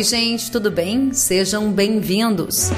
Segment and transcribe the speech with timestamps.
[0.00, 1.12] Oi, gente, tudo bem?
[1.12, 2.70] Sejam bem-vindos.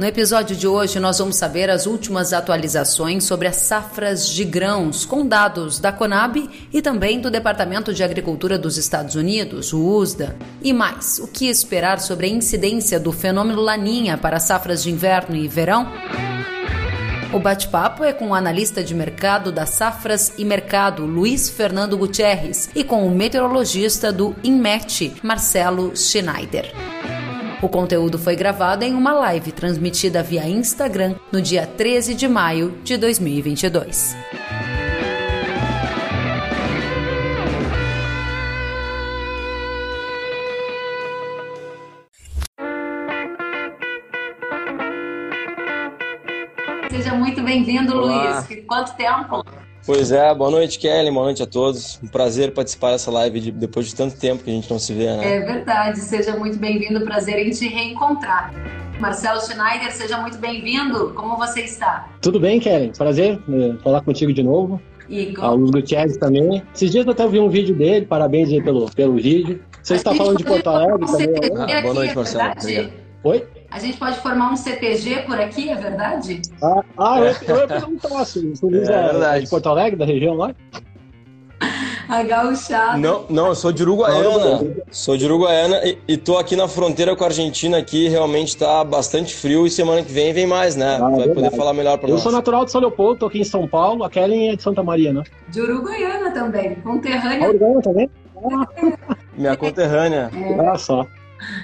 [0.00, 5.04] No episódio de hoje, nós vamos saber as últimas atualizações sobre as safras de grãos,
[5.04, 10.34] com dados da Conab e também do Departamento de Agricultura dos Estados Unidos, o USDA.
[10.60, 14.90] E mais, o que esperar sobre a incidência do fenômeno Laninha para as safras de
[14.90, 15.86] inverno e verão?
[17.32, 22.68] O bate-papo é com o analista de mercado da Safras e Mercado, Luiz Fernando Gutierrez,
[22.74, 26.70] e com o meteorologista do INMET, Marcelo Schneider.
[27.62, 32.74] O conteúdo foi gravado em uma live transmitida via Instagram no dia 13 de maio
[32.84, 34.14] de 2022.
[47.52, 48.46] Bem-vindo, Luiz.
[48.66, 49.44] Quanto tempo?
[49.84, 52.00] Pois é, boa noite, Kelly, boa noite a todos.
[52.02, 54.94] Um prazer participar dessa live de, depois de tanto tempo que a gente não se
[54.94, 55.36] vê, né?
[55.36, 58.54] É verdade, seja muito bem-vindo, prazer em te reencontrar.
[58.98, 61.12] Marcelo Schneider, seja muito bem-vindo.
[61.14, 62.08] Como você está?
[62.22, 62.92] Tudo bem, Kelly.
[62.96, 64.80] Prazer eh, falar contigo de novo.
[65.08, 65.46] E com...
[65.54, 66.62] Luiz Gutierrez também.
[66.74, 69.60] Esses dias eu até vi um vídeo dele, parabéns aí pelo, pelo vídeo.
[69.82, 71.28] Você está falando de Porto Alegre também?
[71.28, 71.74] Né?
[71.78, 72.54] Ah, boa noite, Marcelo.
[73.24, 73.44] Oi?
[73.72, 76.42] A gente pode formar um CTG por aqui, é verdade?
[76.62, 80.34] Ah, ah eu, eu ia perguntar assim, você é, é de Porto Alegre, da região
[80.34, 80.54] lá?
[82.06, 82.98] A gauchada.
[82.98, 84.74] Não, não, eu sou de Uruguaiana.
[84.90, 88.84] Sou de Uruguaiana e, e tô aqui na fronteira com a Argentina aqui, realmente tá
[88.84, 90.98] bastante frio e semana que vem vem mais, né?
[91.00, 92.20] Ah, Vai poder falar melhor pra eu nós.
[92.20, 94.62] Eu sou natural de São Leopoldo, tô aqui em São Paulo, a Kellen é de
[94.62, 95.22] Santa Maria, né?
[95.48, 97.48] De Uruguaiana também, conterrânea.
[97.48, 98.10] Uruguaiana também?
[99.38, 100.30] Minha conterrânea.
[100.34, 100.60] É.
[100.60, 101.06] Olha só.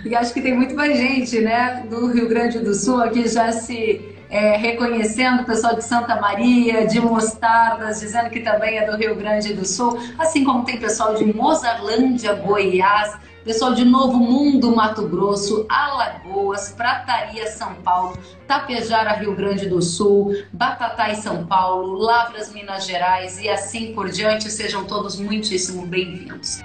[0.05, 3.53] E acho que tem muito mais gente, né, do Rio Grande do Sul aqui já
[3.53, 8.97] se é, reconhecendo, o pessoal de Santa Maria, de Mostardas, dizendo que também é do
[8.97, 14.77] Rio Grande do Sul, assim como tem pessoal de Mozarlândia, Goiás, pessoal de Novo Mundo,
[14.77, 22.53] Mato Grosso, Alagoas, Prataria, São Paulo, Tapejara, Rio Grande do Sul, Batatais, São Paulo, Lavras,
[22.53, 24.51] Minas Gerais e assim por diante.
[24.51, 26.61] Sejam todos muitíssimo bem-vindos.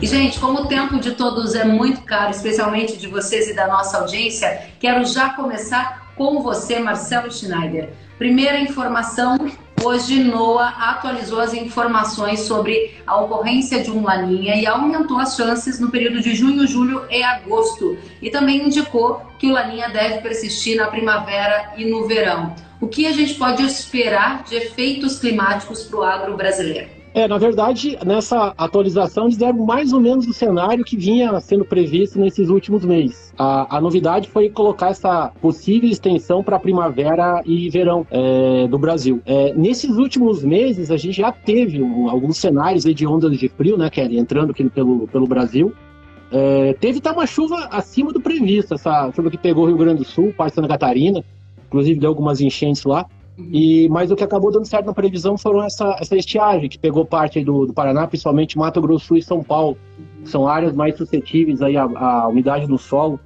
[0.00, 3.66] E, gente, como o tempo de todos é muito caro, especialmente de vocês e da
[3.66, 7.90] nossa audiência, quero já começar com você, Marcelo Schneider.
[8.16, 9.36] Primeira informação:
[9.84, 15.78] hoje NOAA atualizou as informações sobre a ocorrência de um laninha e aumentou as chances
[15.78, 17.98] no período de junho, julho e agosto.
[18.22, 22.56] E também indicou que o laninha deve persistir na primavera e no verão.
[22.80, 26.99] O que a gente pode esperar de efeitos climáticos para o agro brasileiro?
[27.12, 31.64] É, na verdade, nessa atualização eles deram mais ou menos o cenário que vinha sendo
[31.64, 33.32] previsto nesses últimos meses.
[33.36, 39.20] A, a novidade foi colocar essa possível extensão para primavera e verão é, do Brasil.
[39.26, 43.76] É, nesses últimos meses, a gente já teve um, alguns cenários de ondas de frio,
[43.76, 45.72] né, Kelly, entrando aqui pelo, pelo Brasil.
[46.30, 49.98] É, teve até uma chuva acima do previsto, essa chuva que pegou o Rio Grande
[49.98, 51.24] do Sul, parte de Santa Catarina,
[51.66, 53.04] inclusive deu algumas enchentes lá.
[53.38, 57.04] E, mas o que acabou dando certo na previsão foram essa, essa estiagem, que pegou
[57.04, 59.76] parte do, do Paraná, principalmente Mato Grosso Sul e São Paulo.
[60.24, 63.18] São áreas mais suscetíveis aí à, à umidade do solo.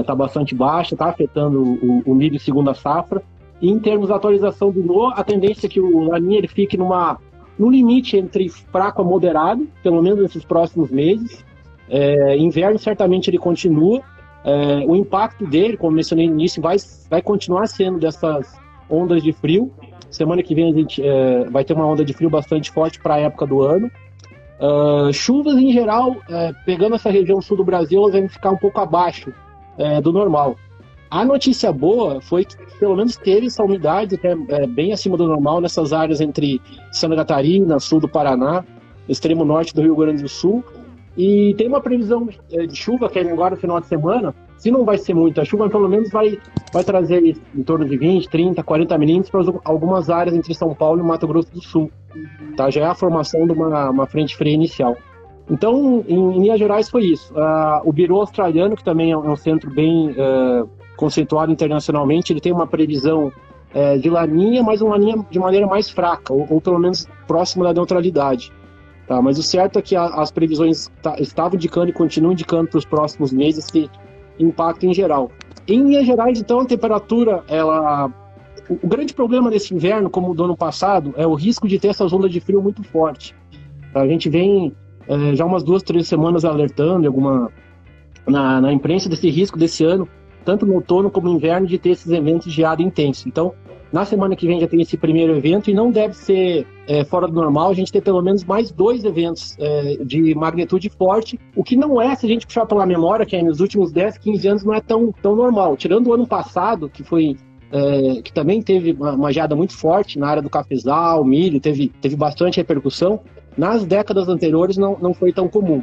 [0.00, 3.22] Está é, bastante baixa, está afetando o, o milho segunda safra.
[3.60, 6.76] E em termos de atualização do NO, a tendência é que o Laninha ele fique
[6.76, 7.18] numa,
[7.58, 11.44] no limite entre fraco a moderado, pelo menos nesses próximos meses.
[11.88, 14.02] É, inverno certamente ele continua.
[14.44, 16.76] É, o impacto dele, como mencionei no início, vai,
[17.10, 18.56] vai continuar sendo dessas
[18.90, 19.72] ondas de frio.
[20.10, 23.14] Semana que vem a gente é, vai ter uma onda de frio bastante forte para
[23.14, 23.90] a época do ano.
[24.60, 28.56] Uh, chuvas em geral, é, pegando essa região sul do Brasil, elas vão ficar um
[28.56, 29.32] pouco abaixo
[29.76, 30.56] é, do normal.
[31.10, 35.16] A notícia boa foi que pelo menos teve essa umidade que é, é, bem acima
[35.16, 36.60] do normal nessas áreas entre
[36.92, 38.64] Santa Catarina, sul do Paraná,
[39.08, 40.62] extremo norte do Rio Grande do Sul.
[41.18, 44.70] E tem uma previsão é, de chuva que é agora no final de semana, se
[44.70, 46.38] não vai ser muito, a chuva pelo menos vai,
[46.72, 51.00] vai trazer em torno de 20, 30, 40 milímetros para algumas áreas entre São Paulo
[51.00, 51.90] e Mato Grosso do Sul.
[52.56, 52.70] Tá?
[52.70, 54.96] Já é a formação de uma, uma frente fria inicial.
[55.50, 57.34] Então, em, em linhas gerais, foi isso.
[57.34, 62.52] Uh, o Biro Australiano, que também é um centro bem uh, conceituado internacionalmente, ele tem
[62.52, 63.32] uma previsão
[63.74, 67.64] uh, de laninha, mas uma laninha de maneira mais fraca, ou, ou pelo menos próximo
[67.64, 68.52] da neutralidade.
[69.08, 72.68] Tá, mas o certo é que a, as previsões tá, estavam indicando e continuam indicando
[72.68, 73.90] para os próximos meses que
[74.38, 75.32] impacto em geral.
[75.66, 78.12] Em linhas gerais, então, a temperatura, ela
[78.68, 81.88] o, grande problema desse inverno, como o do ano passado, é o risco de ter
[81.88, 83.34] essas ondas de frio muito forte.
[83.94, 84.74] A gente vem
[85.08, 87.50] é, já umas duas, três semanas alertando alguma
[88.26, 90.06] na, na imprensa desse risco desse ano,
[90.44, 93.26] tanto no outono como no inverno, de ter esses eventos de geada intenso.
[93.26, 93.54] Então,
[93.92, 97.26] Na semana que vem já tem esse primeiro evento e não deve ser é, fora
[97.26, 101.64] do normal a gente ter pelo menos mais dois eventos é, de magnitude forte, o
[101.64, 104.48] que não é, se a gente puxar pela memória, que aí nos últimos 10, 15
[104.48, 105.76] anos não é tão, tão normal.
[105.76, 107.36] Tirando o ano passado, que foi
[107.70, 111.88] é, que também teve uma, uma geada muito forte na área do cafezal, milho, teve,
[112.00, 113.20] teve bastante repercussão.
[113.56, 115.82] Nas décadas anteriores não, não foi tão comum.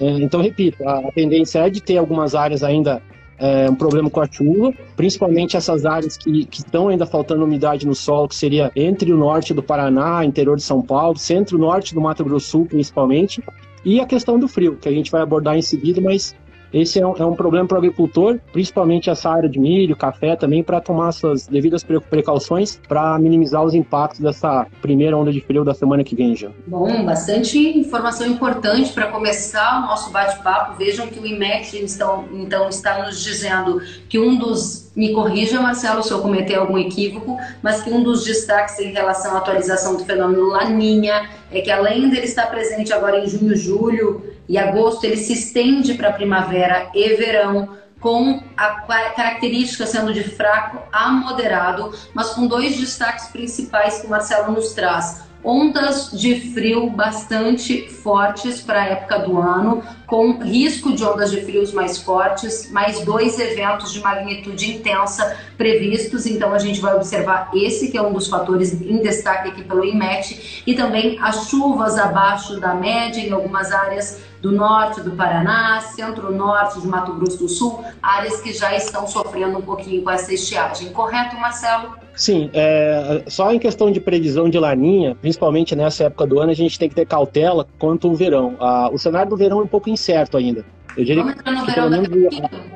[0.00, 3.02] É, então, repito, a, a, tendência é de ter algumas áreas ainda
[3.38, 7.86] é, um problema com a chuva, principalmente essas áreas que, que estão ainda faltando umidade
[7.86, 12.00] no solo, que seria entre o norte do Paraná, interior de São Paulo, centro-norte do
[12.00, 13.42] Mato Grosso Sul, principalmente,
[13.84, 16.34] e a questão do frio, que a gente vai abordar em seguida, mas
[16.72, 20.36] esse é um, é um problema para o agricultor, principalmente essa área de milho, café
[20.36, 25.64] também, para tomar suas devidas precauções para minimizar os impactos dessa primeira onda de frio
[25.64, 26.50] da semana que vem, já.
[26.66, 30.76] Bom, bastante informação importante para começar o nosso bate-papo.
[30.78, 36.02] Vejam que o IMEC então, então está nos dizendo que um dos me corrija, Marcelo,
[36.02, 40.04] se eu cometer algum equívoco, mas que um dos destaques em relação à atualização do
[40.04, 45.16] fenômeno Laninha é que além dele estar presente agora em junho, julho e agosto, ele
[45.16, 48.70] se estende para primavera e verão, com a
[49.10, 54.72] característica sendo de fraco a moderado, mas com dois destaques principais que o Marcelo nos
[54.72, 55.22] traz.
[55.42, 61.42] Ondas de frio bastante fortes para a época do ano, com risco de ondas de
[61.42, 66.24] frios mais fortes, mais dois eventos de magnitude intensa previstos.
[66.24, 69.84] Então a gente vai observar esse que é um dos fatores em destaque aqui pelo
[69.84, 75.80] IMET e também as chuvas abaixo da média em algumas áreas do norte do Paraná,
[75.80, 80.32] centro-norte de Mato Grosso do Sul, áreas que já estão sofrendo um pouquinho com essa
[80.32, 80.90] estiagem.
[80.90, 81.96] Correto, Marcelo?
[82.14, 86.54] Sim, é, só em questão de previsão de laninha, principalmente nessa época do ano, a
[86.54, 88.56] gente tem que ter cautela quanto ao verão.
[88.58, 90.64] Ah, o cenário do verão é um pouco incerto ainda.
[90.96, 92.68] Eu diria Vamos entrar no que, verão daqui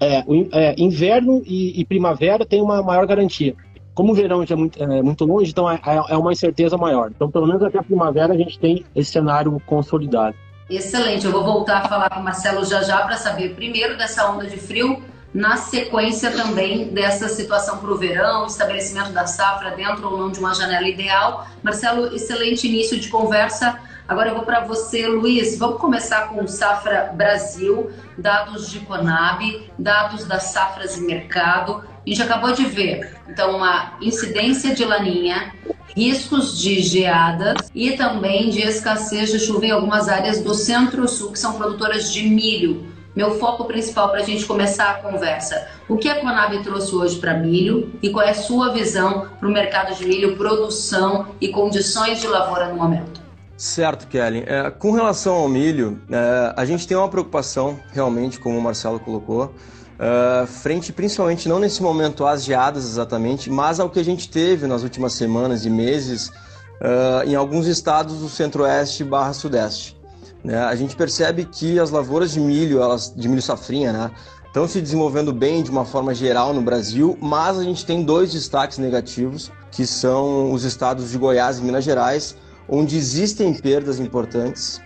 [0.00, 3.54] é, o, é, inverno e, e, primavera tem uma maior garantia.
[3.94, 6.76] Como o verão já é muito, é, muito longe, então é, é, é uma incerteza
[6.76, 7.12] maior.
[7.14, 10.34] Então, pelo menos até a primavera, a gente tem esse cenário consolidado.
[10.68, 11.24] Excelente.
[11.24, 14.46] Eu vou voltar a falar com o Marcelo já já para saber primeiro dessa onda
[14.46, 15.00] de frio
[15.32, 20.38] na sequência também dessa situação para o verão, estabelecimento da safra dentro ou não de
[20.38, 21.46] uma janela ideal.
[21.62, 23.78] Marcelo, excelente início de conversa.
[24.12, 25.58] Agora eu vou para você, Luiz.
[25.58, 31.82] Vamos começar com Safra Brasil, dados de Conab, dados das safras em mercado.
[31.82, 35.54] A gente acabou de ver, então, uma incidência de laninha,
[35.96, 41.38] riscos de geadas e também de escassez de chuva em algumas áreas do centro-sul que
[41.38, 45.68] são produtoras de milho meu foco principal para a gente começar a conversa.
[45.86, 49.46] O que a Conab trouxe hoje para milho e qual é a sua visão para
[49.46, 53.21] o mercado de milho, produção e condições de lavoura no momento?
[53.62, 54.42] Certo, Kelly.
[54.44, 58.98] É, com relação ao milho, é, a gente tem uma preocupação, realmente, como o Marcelo
[58.98, 59.54] colocou,
[60.00, 64.66] é, frente principalmente, não nesse momento às geadas exatamente, mas ao que a gente teve
[64.66, 66.32] nas últimas semanas e meses
[66.80, 69.96] é, em alguns estados do centro-oeste barra sudeste.
[70.42, 70.58] Né?
[70.58, 74.10] A gente percebe que as lavouras de milho, elas, de milho safrinha, né,
[74.44, 78.32] estão se desenvolvendo bem de uma forma geral no Brasil, mas a gente tem dois
[78.32, 82.34] destaques negativos, que são os estados de Goiás e Minas Gerais,
[82.72, 84.80] onde existem perdas importantes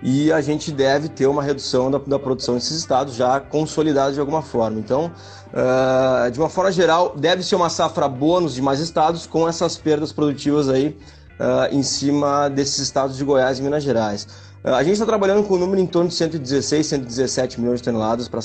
[0.00, 4.20] e a gente deve ter uma redução da, da produção desses estados já consolidada de
[4.20, 4.78] alguma forma.
[4.78, 5.10] Então,
[5.52, 9.76] uh, de uma forma geral, deve ser uma safra boa nos demais estados com essas
[9.76, 10.96] perdas produtivas aí
[11.40, 14.28] uh, em cima desses estados de Goiás e Minas Gerais.
[14.64, 17.84] Ah, a gente está trabalhando com um número em torno de 116, 117 milhões de
[17.84, 18.38] toneladas para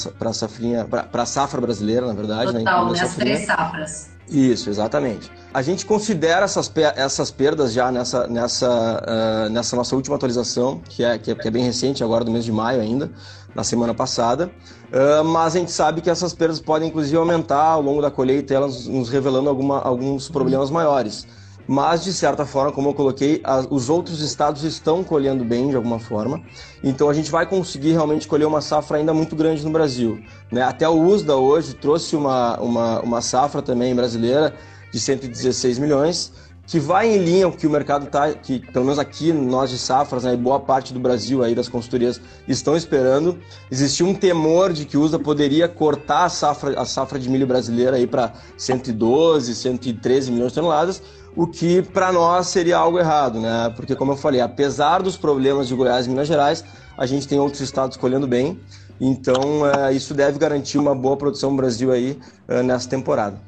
[1.22, 2.51] a safra brasileira, na verdade.
[2.51, 3.00] Né, Total, né?
[3.00, 4.17] As três safras.
[4.29, 5.31] Isso, exatamente.
[5.53, 11.03] A gente considera essas, essas perdas já nessa, nessa, uh, nessa nossa última atualização, que
[11.03, 13.10] é, que é, que, é, bem recente, agora do mês de maio ainda,
[13.55, 14.51] na semana passada.
[14.91, 18.53] Uh, mas a gente sabe que essas perdas podem, inclusive, aumentar ao longo da colheita,
[18.53, 21.25] elas nos revelando alguma, alguns problemas maiores
[21.68, 26.00] mas de certa forma, como eu coloquei, os outros estados estão colhendo bem de alguma
[26.00, 26.42] forma,
[26.84, 30.24] então a gente vai conseguir realmente colher uma safra ainda muito grande no Brasil.
[30.52, 30.62] Né?
[30.62, 34.56] Até o USDA hoje trouxe uma, uma, uma safra também brasileira
[34.92, 36.32] de 116 milhões,
[36.68, 39.70] que vai em linha com o que o mercado está, que pelo menos aqui nós
[39.70, 43.40] de safras, né, e boa parte do Brasil aí das consultorias estão esperando.
[43.72, 47.48] Existia um temor de que o USDA poderia cortar a safra, a safra de milho
[47.48, 51.02] brasileira aí para 112, 113 milhões de toneladas,
[51.38, 53.72] o que para nós seria algo errado, né?
[53.75, 56.65] Porque, como eu falei, apesar dos problemas de Goiás e Minas Gerais,
[56.98, 58.60] a gente tem outros estados colhendo bem,
[59.00, 62.17] então é, isso deve garantir uma boa produção no Brasil aí
[62.48, 63.39] é, nessa temporada.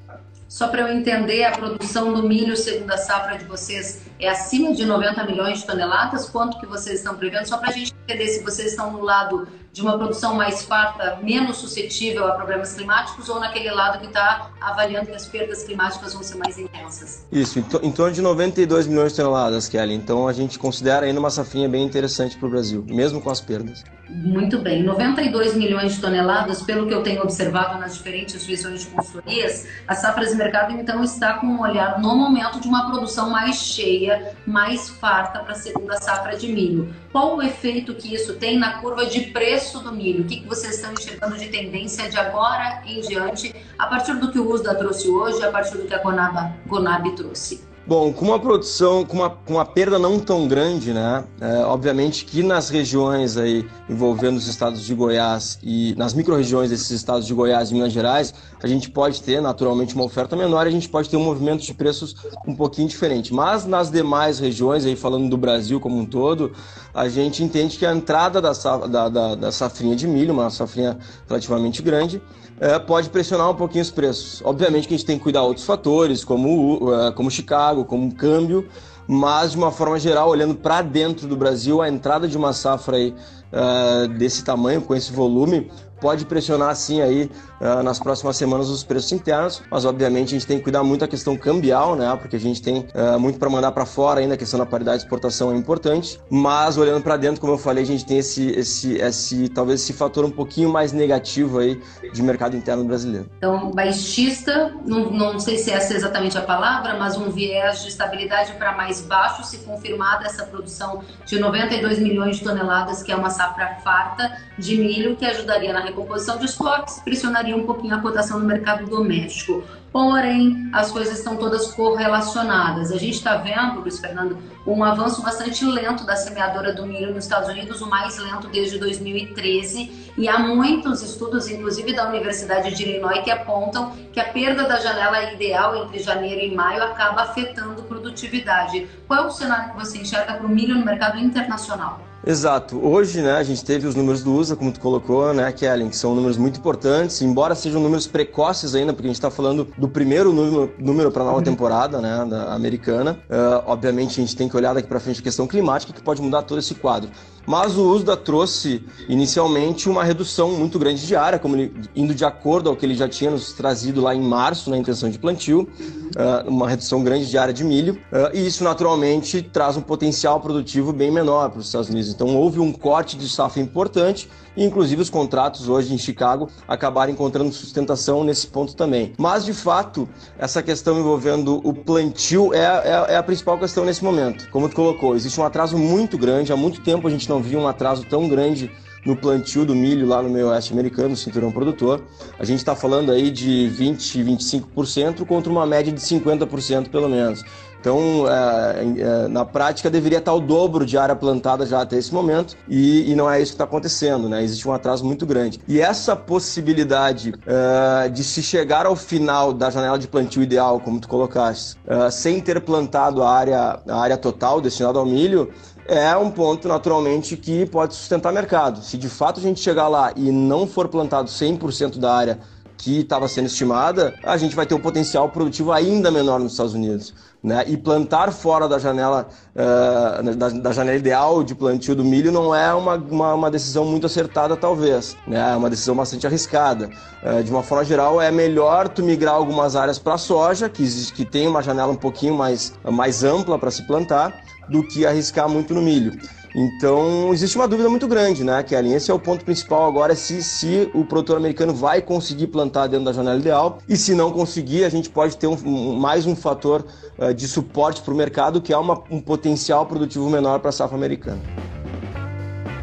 [0.50, 4.74] Só para eu entender, a produção do milho, segundo a safra de vocês, é acima
[4.74, 6.28] de 90 milhões de toneladas?
[6.28, 7.46] Quanto que vocês estão prevendo?
[7.46, 11.20] Só para a gente entender se vocês estão no lado de uma produção mais farta,
[11.22, 16.14] menos suscetível a problemas climáticos, ou naquele lado que está avaliando que as perdas climáticas
[16.14, 17.28] vão ser mais intensas?
[17.32, 19.94] Isso, em, torno de 92 milhões de toneladas, Kelly.
[19.94, 23.40] Então a gente considera ainda uma safrinha bem interessante para o Brasil, mesmo com as
[23.40, 23.84] perdas.
[24.10, 28.88] Muito bem, 92 milhões de toneladas, pelo que eu tenho observado nas diferentes visões de
[28.88, 33.30] consultorias, a safra de mercado então está com um olhar no momento de uma produção
[33.30, 36.94] mais cheia, mais farta para a segunda safra de milho.
[37.12, 40.24] Qual o efeito que isso tem na curva de preço do milho?
[40.24, 44.32] O que, que vocês estão enxergando de tendência de agora em diante, a partir do
[44.32, 47.69] que o USDA trouxe hoje, a partir do que a Conab, Conab trouxe?
[47.90, 51.24] Bom, com uma produção, com uma, com uma perda não tão grande, né?
[51.42, 56.92] É, obviamente que nas regiões aí envolvendo os estados de Goiás e nas micro-regiões desses
[56.92, 58.32] estados de Goiás e Minas Gerais,
[58.62, 61.64] a gente pode ter naturalmente uma oferta menor e a gente pode ter um movimento
[61.64, 62.16] de preços
[62.48, 63.34] um pouquinho diferente.
[63.34, 66.52] Mas nas demais regiões, aí falando do Brasil como um todo,
[66.94, 70.98] a gente entende que a entrada da, da, da, da safrinha de milho, uma safrinha
[71.28, 72.22] relativamente grande,
[72.60, 74.42] é, pode pressionar um pouquinho os preços.
[74.44, 78.68] Obviamente que a gente tem que cuidar outros fatores, como, uh, como Chicago, como câmbio,
[79.08, 82.98] mas de uma forma geral, olhando para dentro do Brasil, a entrada de uma safra
[82.98, 83.16] aí,
[83.54, 87.30] uh, desse tamanho, com esse volume, pode pressionar sim aí
[87.60, 91.02] uh, nas próximas semanas os preços internos, mas obviamente a gente tem que cuidar muito
[91.02, 92.16] da questão cambial, né?
[92.20, 95.00] Porque a gente tem uh, muito para mandar para fora ainda, a questão da paridade
[95.00, 98.50] de exportação é importante, mas olhando para dentro, como eu falei, a gente tem esse,
[98.52, 101.82] esse, esse talvez esse fator um pouquinho mais negativo aí
[102.14, 103.30] de mercado interno brasileiro.
[103.38, 107.90] Então, baixista, não, não sei se essa é exatamente a palavra, mas um viés de
[107.90, 113.16] estabilidade para mais baixo, se confirmada essa produção de 92 milhões de toneladas, que é
[113.16, 118.00] uma safra farta de milho, que ajudaria na recomposição de estoques, pressionaria um pouquinho a
[118.00, 119.64] cotação no mercado doméstico.
[119.92, 122.92] Porém, as coisas estão todas correlacionadas.
[122.92, 127.24] A gente está vendo, Luiz Fernando, um avanço bastante lento da semeadora do milho nos
[127.24, 130.12] Estados Unidos, o mais lento desde 2013.
[130.16, 134.80] E há muitos estudos, inclusive da Universidade de Illinois, que apontam que a perda da
[134.80, 138.88] janela ideal entre janeiro e maio acaba afetando produtividade.
[139.08, 142.09] Qual é o cenário que você enxerga para o milho no mercado internacional?
[142.26, 142.86] Exato.
[142.86, 145.96] Hoje, né, a gente teve os números do USA, como tu colocou, né, Kellen, que
[145.96, 149.88] são números muito importantes, embora sejam números precoces ainda, porque a gente está falando do
[149.88, 151.44] primeiro número, número para a nova uhum.
[151.44, 153.20] temporada, né, da americana.
[153.30, 156.22] Uh, obviamente, a gente tem que olhar daqui para frente a questão climática, que pode
[156.22, 157.10] mudar todo esse quadro.
[157.48, 162.24] Mas o USDA trouxe inicialmente uma redução muito grande de área, como ele, indo de
[162.24, 165.62] acordo ao que ele já tinha nos trazido lá em março na intenção de plantio,
[165.62, 170.40] uh, uma redução grande de área de milho, uh, e isso naturalmente traz um potencial
[170.40, 172.09] produtivo bem menor para os Estados Unidos.
[172.10, 177.12] Então houve um corte de safra importante e inclusive os contratos hoje em Chicago acabaram
[177.12, 179.14] encontrando sustentação nesse ponto também.
[179.18, 184.04] Mas de fato, essa questão envolvendo o plantio é, é, é a principal questão nesse
[184.04, 184.50] momento.
[184.50, 187.58] Como tu colocou, existe um atraso muito grande, há muito tempo a gente não via
[187.58, 188.72] um atraso tão grande
[189.06, 192.04] no plantio do milho lá no meio oeste americano, no cinturão produtor.
[192.38, 197.44] A gente está falando aí de 20, 25% contra uma média de 50% pelo menos.
[197.80, 202.14] Então, é, é, na prática, deveria estar o dobro de área plantada já até esse
[202.14, 204.44] momento, e, e não é isso que está acontecendo, né?
[204.44, 205.60] Existe um atraso muito grande.
[205.68, 211.00] E essa possibilidade é, de se chegar ao final da janela de plantio ideal, como
[211.00, 215.50] tu colocaste, é, sem ter plantado a área, a área total destinada ao milho,
[215.88, 218.84] é um ponto naturalmente que pode sustentar mercado.
[218.84, 222.40] Se de fato a gente chegar lá e não for plantado 100% da área
[222.78, 226.74] que estava sendo estimada, a gente vai ter um potencial produtivo ainda menor nos Estados
[226.74, 227.14] Unidos.
[227.42, 227.64] Né?
[227.68, 232.54] E plantar fora da janela, uh, da, da, janela ideal de plantio do milho não
[232.54, 235.16] é uma, uma, uma decisão muito acertada, talvez.
[235.26, 235.54] Né?
[235.54, 236.90] É uma decisão bastante arriscada.
[237.24, 241.24] Uh, de uma forma geral, é melhor tu migrar algumas áreas para soja, que, que
[241.24, 245.74] tem uma janela um pouquinho mais, mais ampla para se plantar, do que arriscar muito
[245.74, 246.20] no milho.
[246.56, 248.94] Então, existe uma dúvida muito grande, né, Kelly?
[248.94, 253.06] Esse é o ponto principal agora, se, se o produtor americano vai conseguir plantar dentro
[253.06, 256.86] da janela ideal, e se não conseguir, a gente pode ter um, mais um fator
[257.18, 260.74] uh, de suporte para o mercado, que é uma, um potencial produtivo menor para a
[260.74, 261.40] safra americana.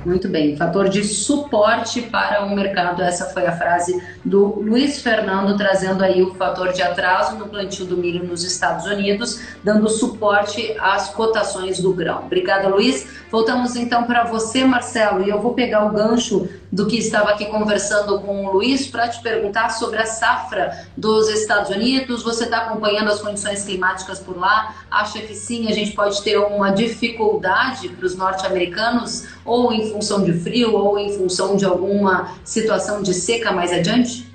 [0.06, 3.02] Muito bem, fator de suporte para o mercado.
[3.02, 7.84] Essa foi a frase do Luiz Fernando, trazendo aí o fator de atraso no plantio
[7.84, 12.22] do milho nos Estados Unidos, dando suporte às cotações do grão.
[12.24, 13.04] Obrigada, Luiz.
[13.32, 17.46] Voltamos então para você, Marcelo, e eu vou pegar o gancho do que estava aqui
[17.46, 22.22] conversando com o Luiz para te perguntar sobre a safra dos Estados Unidos.
[22.22, 24.76] Você está acompanhando as condições climáticas por lá?
[24.88, 30.22] Acha que sim, a gente pode ter uma dificuldade para os norte-americanos, ou em função
[30.22, 34.26] de frio, ou em função de alguma situação de seca mais adiante?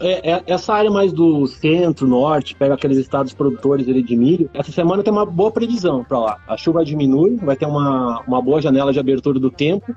[0.00, 4.48] É, é, essa área mais do centro, norte, pega aqueles estados produtores ali de milho,
[4.54, 6.38] essa semana tem uma boa previsão para lá.
[6.48, 9.94] A chuva diminui, vai ter uma, uma boa janela de abertura do tempo.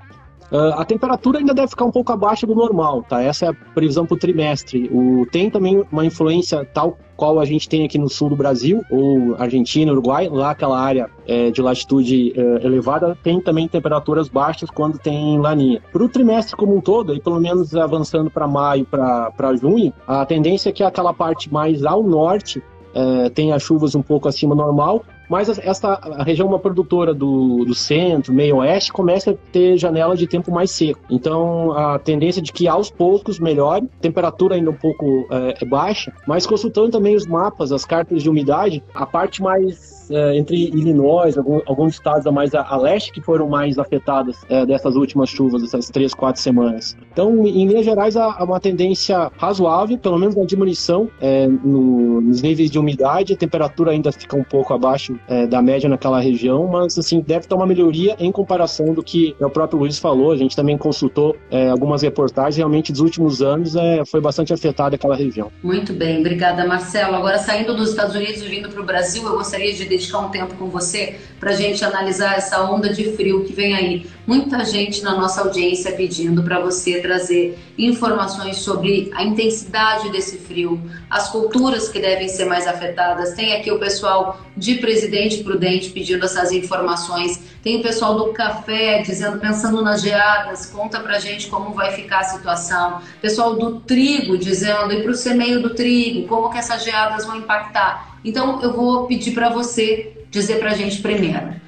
[0.51, 3.21] Uh, a temperatura ainda deve ficar um pouco abaixo do normal, tá?
[3.21, 4.89] Essa é a previsão para o trimestre.
[4.91, 8.83] O, tem também uma influência tal qual a gente tem aqui no sul do Brasil,
[8.89, 14.69] ou Argentina, Uruguai, lá aquela área é, de latitude é, elevada, tem também temperaturas baixas
[14.69, 15.81] quando tem laninha.
[15.91, 20.25] Para o trimestre como um todo, e pelo menos avançando para maio, para junho, a
[20.25, 22.62] tendência é que aquela parte mais ao norte
[22.93, 27.74] é, tenha chuvas um pouco acima normal, mas essa a região uma produtora do, do
[27.74, 31.00] centro, meio oeste, começa a ter janela de tempo mais seco.
[31.10, 36.13] Então a tendência de que aos poucos melhore, temperatura ainda um pouco é, é baixa,
[36.27, 41.38] mas consultando também os mapas, as cartas de umidade, a parte mais é, entre Illinois,
[41.38, 45.29] alguns, alguns estados a mais a, a, leste que foram mais afetadas é, dessas últimas
[45.29, 46.95] chuvas, dessas três, quatro semanas.
[47.12, 52.22] Então, em linhas gerais, há, há uma tendência razoável, pelo menos na diminuição é, no,
[52.22, 53.33] nos níveis de umidade.
[53.33, 57.48] A temperatura ainda fica um pouco abaixo é, da média naquela região, mas assim deve
[57.48, 60.31] ter uma melhoria em comparação do que o próprio Luiz falou.
[60.31, 62.57] A gente também consultou é, algumas reportagens.
[62.57, 65.51] Realmente, dos últimos anos, é, foi bastante afetada aquela região.
[65.63, 67.15] Muito bem, obrigada, Marcelo.
[67.15, 70.55] Agora, saindo dos Estados Unidos vindo para o Brasil, eu gostaria de dedicar um tempo
[70.55, 74.07] com você para a gente analisar essa onda de frio que vem aí.
[74.25, 80.82] Muita gente na nossa audiência pedindo para você trazer informações sobre a intensidade desse frio,
[81.10, 83.34] as culturas que devem ser mais afetadas.
[83.34, 87.42] Tem aqui o pessoal de Presidente Prudente pedindo essas informações.
[87.62, 92.20] Tem o pessoal do café dizendo, pensando nas geadas, conta pra gente como vai ficar
[92.20, 93.01] a situação.
[93.22, 97.36] Pessoal do trigo dizendo, e para o semeio do trigo, como que essas geadas vão
[97.36, 98.18] impactar.
[98.24, 101.62] Então eu vou pedir para você dizer para a gente primeiro,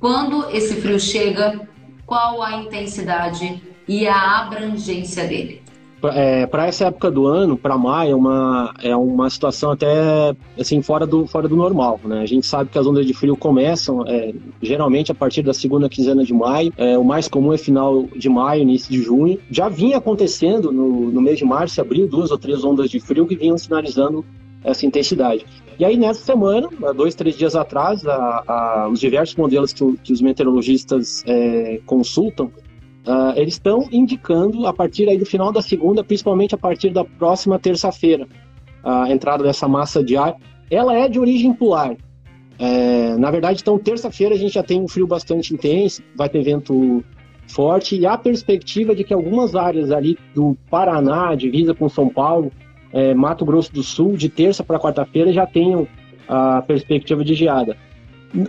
[0.00, 1.68] quando esse frio chega,
[2.08, 5.60] qual a intensidade e a abrangência dele?
[6.04, 10.80] É, para essa época do ano, para maio, é uma, é uma situação até assim
[10.80, 12.00] fora do, fora do normal.
[12.04, 12.20] Né?
[12.20, 15.88] A gente sabe que as ondas de frio começam é, geralmente a partir da segunda
[15.88, 16.72] quinzena de maio.
[16.78, 19.38] É, o mais comum é final de maio, início de junho.
[19.50, 23.26] Já vinha acontecendo no, no mês de março, abril, duas ou três ondas de frio
[23.26, 24.24] que vinham sinalizando
[24.64, 25.44] essa intensidade.
[25.78, 30.12] E aí, nessa semana, dois, três dias atrás, a, a, os diversos modelos que, que
[30.12, 32.46] os meteorologistas é, consultam,
[33.06, 37.04] uh, eles estão indicando, a partir aí do final da segunda, principalmente a partir da
[37.04, 38.26] próxima terça-feira,
[38.82, 40.34] a entrada dessa massa de ar,
[40.70, 41.96] ela é de origem polar.
[42.58, 46.42] É, na verdade, então, terça-feira a gente já tem um frio bastante intenso, vai ter
[46.42, 47.04] vento
[47.46, 52.50] forte, e há perspectiva de que algumas áreas ali do Paraná, divisa com São Paulo,
[52.92, 55.86] é, Mato Grosso do Sul, de terça para quarta-feira, já tenham
[56.28, 57.76] a perspectiva de geada.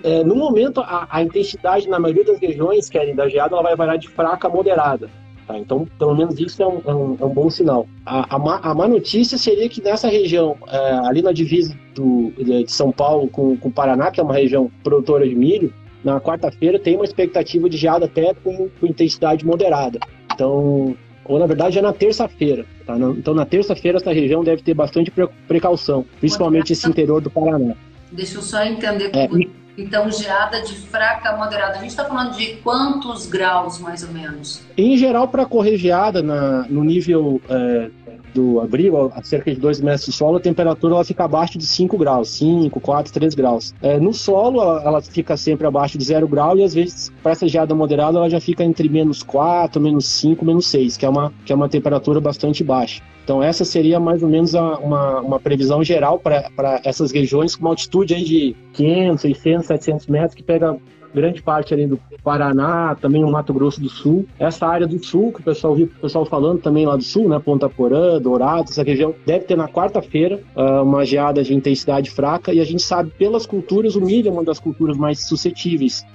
[0.04, 3.64] É, no momento, a, a, intensidade na maioria das regiões que é da geada ela
[3.64, 5.10] vai variar de fraca a moderada.
[5.48, 5.58] Tá?
[5.58, 7.88] Então, pelo menos isso é um, é um, é um bom sinal.
[8.06, 12.32] A, a, má, a, má, notícia seria que nessa região, é, ali na divisa do,
[12.38, 15.74] de São Paulo com, o Paraná, que é uma região produtora de milho,
[16.04, 20.00] na quarta-feira tem uma expectativa de geada até com, com intensidade moderada.
[20.34, 20.96] Então,
[21.30, 22.66] ou na verdade é na terça-feira.
[22.86, 22.98] Tá?
[23.18, 25.14] Então na terça-feira essa região deve ter bastante
[25.48, 27.76] precaução, principalmente esse interior do Paraná.
[28.12, 29.12] Deixa eu só entender.
[29.16, 29.30] É,
[29.78, 31.78] então, geada de fraca a moderada.
[31.78, 34.62] A gente está falando de quantos graus, mais ou menos?
[34.78, 37.90] Em geral, para correr geada na, no nível é,
[38.34, 41.66] do abrigo, a cerca de 2 metros de solo, a temperatura ela fica abaixo de
[41.66, 43.74] 5 graus, 5, 4, 3 graus.
[43.82, 47.32] É, no solo, ela, ela, fica sempre abaixo de 0 grau e às vezes, para
[47.32, 51.10] essa geada moderada, ela já fica entre menos 4, menos 5, menos 6, que é
[51.10, 53.02] uma, que é uma temperatura bastante baixa.
[53.24, 57.62] Então, essa seria mais ou menos a, uma, uma previsão geral para essas regiões com
[57.62, 60.76] uma altitude aí de 500, 600, 700 metros, que pega
[61.14, 64.26] grande parte ali do Paraná, também no Mato Grosso do Sul.
[64.38, 67.28] Essa área do sul, que o pessoal viu o pessoal falando também lá do sul,
[67.28, 67.40] né?
[67.40, 72.54] Ponta Porã, Dourado, essa região, deve ter na quarta-feira uh, uma geada de intensidade fraca
[72.54, 76.06] e a gente sabe pelas culturas, o milho é uma das culturas mais suscetíveis.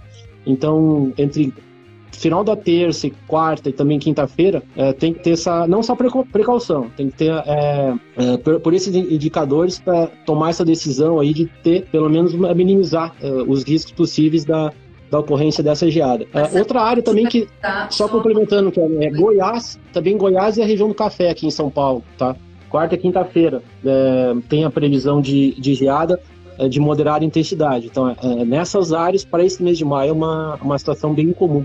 [0.46, 1.52] Então, entre
[2.16, 5.96] final da terça e quarta e também quinta-feira, é, tem que ter essa, não só
[5.96, 11.34] precaução, tem que ter, é, é, por, por, esses indicadores, para tomar essa decisão aí
[11.34, 13.14] de ter, pelo menos, minimizar
[13.46, 14.72] os riscos possíveis da,
[15.14, 16.26] da ocorrência dessa geada.
[16.34, 17.46] É, outra área também que,
[17.88, 21.50] só complementando, que é, é, Goiás, também Goiás e a região do café aqui em
[21.50, 22.34] São Paulo, tá?
[22.68, 26.20] Quarta e quinta-feira é, tem a previsão de, de geada
[26.58, 27.86] é, de moderada intensidade.
[27.86, 31.64] Então, é, nessas áreas, para esse mês de maio, é uma, uma situação bem comum.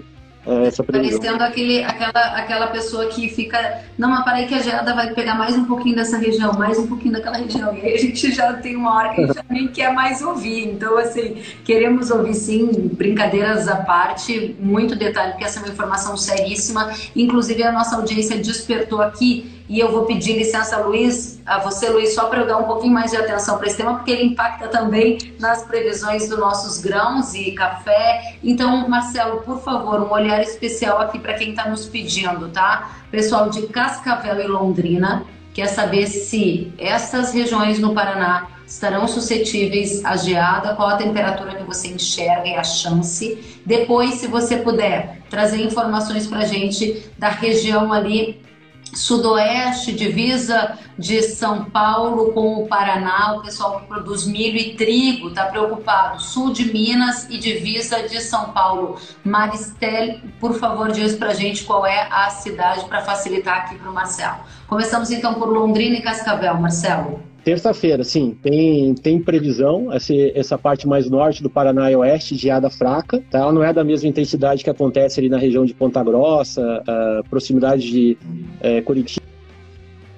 [0.49, 3.81] É, essa Parecendo aquele, aquela, aquela pessoa que fica.
[3.95, 6.87] Não, mas para que a geada vai pegar mais um pouquinho dessa região, mais um
[6.87, 7.75] pouquinho daquela região.
[7.77, 10.23] E aí a gente já tem uma hora que a gente já nem quer mais
[10.23, 10.67] ouvir.
[10.67, 16.17] Então, assim, queremos ouvir sim, brincadeiras à parte, muito detalhe, porque essa é uma informação
[16.17, 16.91] seríssima.
[17.15, 22.15] Inclusive, a nossa audiência despertou aqui E eu vou pedir licença, Luiz, a você, Luiz,
[22.15, 24.67] só para eu dar um pouquinho mais de atenção para esse tema, porque ele impacta
[24.67, 28.35] também nas previsões dos nossos grãos e café.
[28.43, 32.97] Então, Marcelo, por favor, um olhar especial aqui para quem está nos pedindo, tá?
[33.11, 40.15] Pessoal de Cascavel e Londrina, quer saber se essas regiões no Paraná estarão suscetíveis à
[40.15, 43.61] geada, qual a temperatura que você enxerga e a chance.
[43.63, 48.48] Depois, se você puder, trazer informações para a gente da região ali
[48.93, 55.29] sudoeste, divisa de São Paulo com o Paraná, o pessoal que produz milho e trigo
[55.29, 56.21] está preocupado.
[56.21, 58.97] Sul de Minas e divisa de São Paulo.
[59.23, 63.89] Maristel, por favor, diz para a gente qual é a cidade para facilitar aqui para
[63.89, 64.39] o Marcelo.
[64.67, 67.28] Começamos então por Londrina e Cascavel, Marcelo.
[67.43, 72.69] Terça-feira, sim, tem, tem previsão, essa, essa parte mais norte do Paraná e oeste, geada
[72.69, 73.39] fraca, tá?
[73.39, 76.83] Ela não é da mesma intensidade que acontece ali na região de Ponta Grossa,
[77.29, 78.17] proximidade de
[78.59, 79.25] é, Curitiba,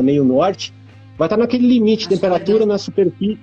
[0.01, 0.73] meio norte,
[1.15, 3.39] vai estar naquele limite de temperatura na superfície,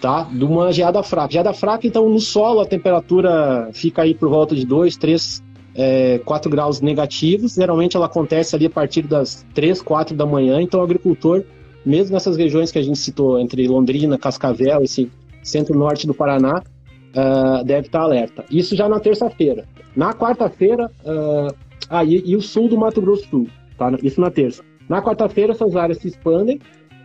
[0.00, 0.22] tá?
[0.22, 1.32] De uma geada fraca.
[1.32, 5.42] Geada fraca, então, no solo a temperatura fica aí por volta de 2, 3,
[5.74, 10.60] é, 4 graus negativos, geralmente ela acontece ali a partir das 3, 4 da manhã,
[10.62, 11.44] então o agricultor
[11.84, 15.10] mesmo nessas regiões que a gente citou, entre Londrina, Cascavel, esse
[15.42, 16.62] centro-norte do Paraná,
[17.10, 18.44] uh, deve estar alerta.
[18.50, 19.66] Isso já na terça-feira.
[19.96, 21.54] Na quarta-feira, uh,
[21.88, 23.90] ah, e, e, o sul do Mato Grosso Sul, tá?
[24.02, 24.62] Isso na terça.
[24.88, 26.60] Na quarta-feira, essas áreas se expandem,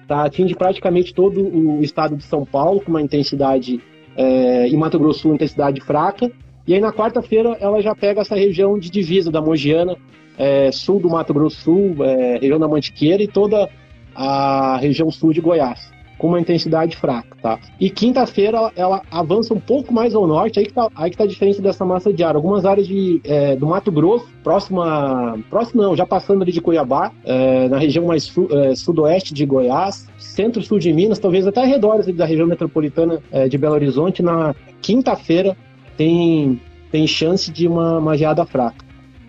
[0.08, 0.26] tá?
[0.26, 3.82] atinge praticamente todo o estado de São Paulo, com uma intensidade,
[4.16, 6.32] é, em Mato Grosso Sul, intensidade fraca.
[6.68, 9.96] E aí, na quarta-feira, ela já pega essa região de divisa da Mogiana,
[10.38, 13.70] é, sul do Mato Grosso Sul, é, região da Mantiqueira e toda
[14.16, 17.60] a região sul de Goiás, com uma intensidade fraca, tá?
[17.80, 21.26] E quinta-feira ela avança um pouco mais ao norte, aí que tá, aí que tá
[21.26, 22.36] a diferença dessa massa de ar.
[22.36, 27.12] Algumas áreas de, é, do Mato Grosso, próxima, próximo não, já passando ali de Cuiabá,
[27.26, 32.06] é, na região mais su, é, sudoeste de Goiás, centro-sul de Minas, talvez até arredores
[32.16, 35.58] da região metropolitana é, de Belo Horizonte, na quinta-feira
[35.98, 38.86] tem, tem chance de uma, uma geada fraca.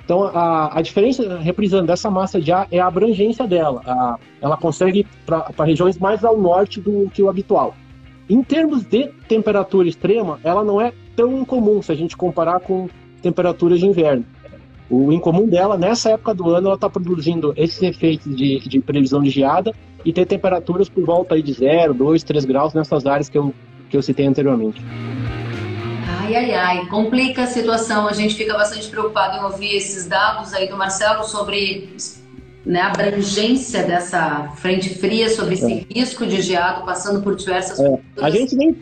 [0.06, 3.82] Então, a, a diferença, reprisando, dessa massa de ar é a abrangência dela.
[3.84, 7.74] A, ela consegue para regiões mais ao norte do que o habitual.
[8.30, 12.88] Em termos de temperatura extrema, ela não é tão incomum se a gente comparar com
[13.20, 14.24] temperaturas de inverno.
[14.88, 19.20] O incomum dela, nessa época do ano, ela está produzindo esses efeitos de, de, previsão
[19.20, 19.72] de geada
[20.04, 23.52] e ter temperaturas por volta de 0, 2, 3 graus nessas áreas que eu,
[23.90, 24.80] que eu citei anteriormente.
[26.26, 28.08] Ai, ai, ai, complica a situação.
[28.08, 31.94] A gente fica bastante preocupado em ouvir esses dados aí do Marcelo sobre
[32.64, 35.86] né, a abrangência dessa frente fria, sobre esse é.
[35.94, 37.78] risco de geado passando por diversas.
[37.78, 38.00] É.
[38.20, 38.76] A gente nem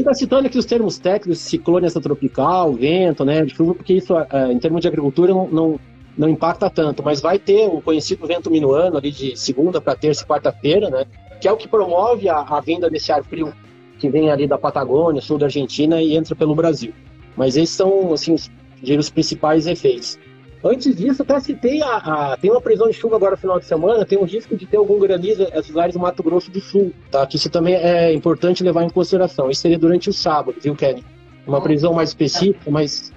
[0.00, 4.52] está citando aqui os termos técnicos, ciclone tropical, vento, né, de chuva, porque isso, é,
[4.52, 5.80] em termos de agricultura, não, não,
[6.18, 10.22] não, impacta tanto, mas vai ter o conhecido vento minuano ali de segunda para terça
[10.22, 11.06] e quarta-feira, né,
[11.40, 13.54] que é o que promove a, a vinda desse ar frio
[14.00, 16.92] que vem ali da Patagônia, sul da Argentina e entra pelo Brasil.
[17.36, 20.18] Mas esses são, assim, os, principais efeitos.
[20.64, 23.64] Antes disso, até citei a, a, tem uma previsão de chuva agora no final de
[23.64, 26.92] semana, tem um risco de ter algum granizo nessas áreas do Mato Grosso do Sul,
[27.10, 27.26] tá?
[27.26, 29.50] Que isso também é importante levar em consideração.
[29.50, 31.04] Isso seria durante o sábado, viu, Kenny?
[31.46, 33.10] Uma previsão mais específica, mas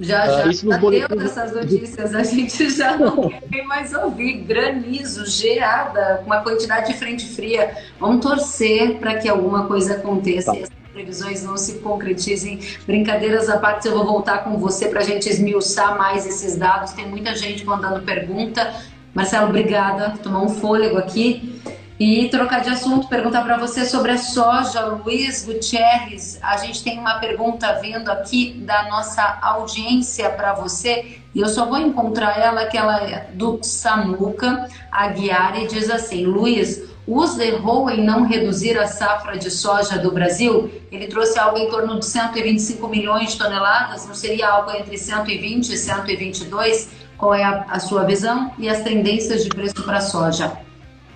[0.00, 4.38] já, já, uh, isso já deu dessas notícias, a gente já não quer mais ouvir.
[4.44, 7.76] Granizo, geada, uma quantidade de frente fria.
[7.98, 10.58] Vamos torcer para que alguma coisa aconteça tá.
[10.58, 12.60] e essas previsões não se concretizem.
[12.86, 16.92] Brincadeiras à parte, eu vou voltar com você para a gente esmiuçar mais esses dados.
[16.92, 18.74] Tem muita gente mandando pergunta.
[19.14, 20.14] Marcelo, obrigada.
[20.22, 21.60] Tomar um fôlego aqui.
[22.00, 26.38] E trocar de assunto, perguntar para você sobre a soja, Luiz Gutierrez.
[26.40, 31.66] A gente tem uma pergunta vindo aqui da nossa audiência para você, e eu só
[31.66, 37.44] vou encontrar ela, que ela é do Samuca Aguiar, e diz assim: Luiz, o USDA
[37.44, 40.72] errou em não reduzir a safra de soja do Brasil?
[40.90, 45.68] Ele trouxe algo em torno de 125 milhões de toneladas, não seria algo entre 120
[45.68, 46.88] e 122?
[47.18, 50.69] Qual é a, a sua visão e as tendências de preço para a soja?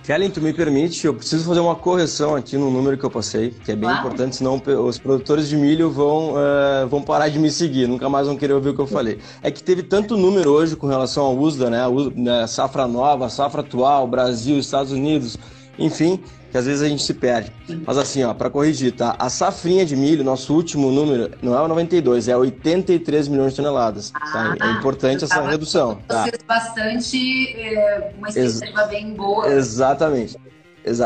[0.05, 3.49] Kellen, tu me permite, eu preciso fazer uma correção aqui no número que eu passei,
[3.49, 4.05] que é bem claro.
[4.05, 8.27] importante, senão os produtores de milho vão, uh, vão parar de me seguir, nunca mais
[8.27, 9.17] vão querer ouvir o que eu falei.
[9.41, 13.29] É que teve tanto número hoje com relação ao USDA, né, a né, safra nova,
[13.29, 15.39] safra atual, Brasil, Estados Unidos,
[15.79, 16.19] enfim,
[16.55, 17.51] que às vezes a gente se perde.
[17.85, 19.13] Mas assim, ó, para corrigir, tá?
[19.19, 23.57] A safrinha de milho, nosso último número, não é o 92, é 83 milhões de
[23.57, 24.11] toneladas.
[24.11, 24.55] Tá?
[24.57, 25.99] Ah, é importante essa redução.
[26.07, 26.25] Tá?
[26.47, 29.49] Bastante, é, uma expectativa Ex bem boa.
[29.49, 30.37] Exatamente.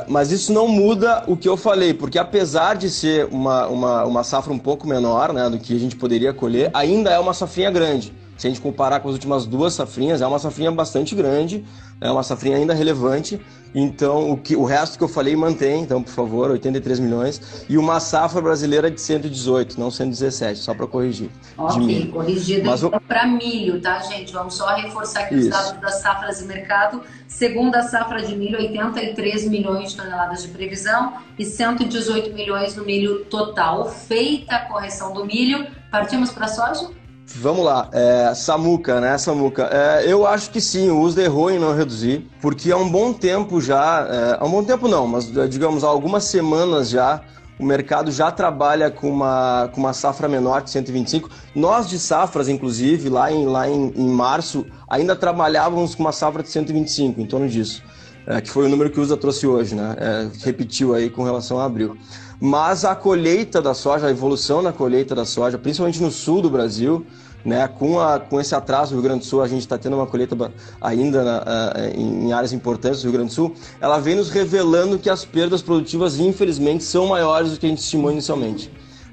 [0.07, 4.23] Mas isso não muda o que eu falei, porque apesar de ser uma, uma, uma
[4.23, 7.71] safra um pouco menor né, do que a gente poderia colher, ainda é uma safrinha
[7.71, 8.13] grande.
[8.37, 11.65] Se a gente comparar com as últimas duas safrinhas, é uma safrinha bastante grande,
[11.99, 13.41] é uma safrinha ainda relevante.
[13.73, 17.65] Então, o, que, o resto que eu falei mantém, então, por favor, 83 milhões.
[17.69, 21.29] E uma safra brasileira de 118, não 117, só para corrigir.
[21.57, 24.33] Ok, corrigido Mas, então para milho, tá, gente?
[24.33, 25.49] Vamos só reforçar aqui Isso.
[25.49, 27.01] os dados das safras de mercado.
[27.27, 33.25] Segunda safra de milho, 83 milhões de toneladas de previsão e 118 milhões no milho
[33.25, 33.89] total.
[33.89, 36.98] Feita a correção do milho, partimos para a soja?
[37.35, 39.69] Vamos lá, é, Samuca, né, Samuca?
[39.71, 43.13] É, eu acho que sim, o USDA errou em não reduzir, porque há um bom
[43.13, 47.21] tempo já, é, há um bom tempo não, mas digamos há algumas semanas já,
[47.59, 51.29] o mercado já trabalha com uma, com uma safra menor de 125.
[51.53, 56.41] Nós de safras, inclusive, lá em, lá em, em março, ainda trabalhávamos com uma safra
[56.41, 57.83] de 125, em torno disso.
[58.25, 59.95] É, que foi o número que o USA trouxe hoje, né?
[59.97, 61.97] É, repetiu aí com relação a abril.
[62.39, 66.49] Mas a colheita da soja, a evolução na colheita da soja, principalmente no sul do
[66.49, 67.05] Brasil,
[67.43, 69.95] né, com, a, com esse atraso do Rio Grande do Sul, a gente está tendo
[69.95, 70.35] uma colheita
[70.79, 75.09] ainda na, em áreas importantes do Rio Grande do Sul, ela vem nos revelando que
[75.09, 78.71] as perdas produtivas, infelizmente, são maiores do que a gente estimou inicialmente.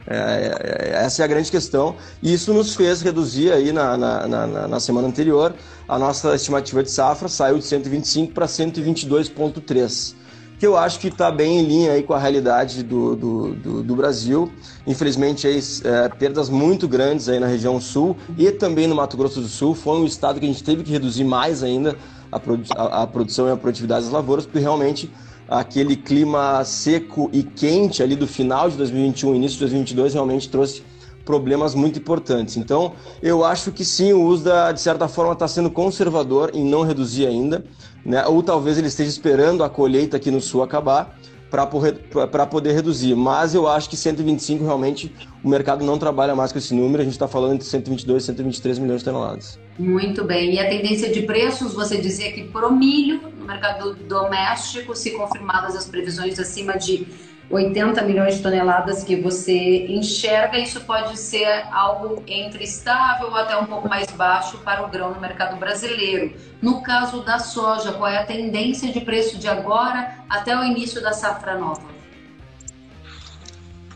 [0.09, 1.97] É, é, essa é a grande questão.
[2.23, 5.53] E isso nos fez reduzir aí na, na, na, na semana anterior
[5.89, 10.15] a nossa estimativa de safra, saiu de 125 para 122,3
[10.59, 13.83] que eu acho que está bem em linha aí com a realidade do, do, do,
[13.83, 14.51] do Brasil.
[14.87, 19.41] Infelizmente, aí, é, perdas muito grandes aí na região sul e também no Mato Grosso
[19.41, 19.75] do Sul.
[19.75, 21.97] Foi um estado que a gente teve que reduzir mais ainda
[22.33, 25.11] a, produ a, a produção e a produtividade das lavouras, porque realmente
[25.49, 30.83] aquele clima seco e quente ali do final de 2021, início de 2022, realmente trouxe
[31.27, 32.57] problemas muito importantes.
[32.57, 36.83] Então, eu acho que sim, o USDA, de certa forma, está sendo conservador em não
[36.83, 37.63] reduzir ainda
[38.07, 38.25] né?
[38.25, 41.19] ou talvez ele esteja esperando a colheita aqui no sul acabar
[41.51, 43.15] para poder reduzir.
[43.15, 45.13] Mas eu acho que 125 realmente
[45.43, 48.79] o mercado não trabalha mais com esse número, a gente está falando de 122, 123
[48.79, 49.59] milhões de toneladas.
[49.79, 50.55] Muito bem.
[50.55, 55.13] E a tendência de preços, você dizia que para o milho, no mercado doméstico, se
[55.13, 57.07] confirmadas as previsões acima de
[57.51, 63.57] 80 milhões de toneladas que você enxerga, isso pode ser algo entre estável ou até
[63.57, 66.35] um pouco mais baixo para o grão no mercado brasileiro.
[66.61, 71.01] No caso da soja, qual é a tendência de preço de agora até o início
[71.01, 71.97] da safra nova?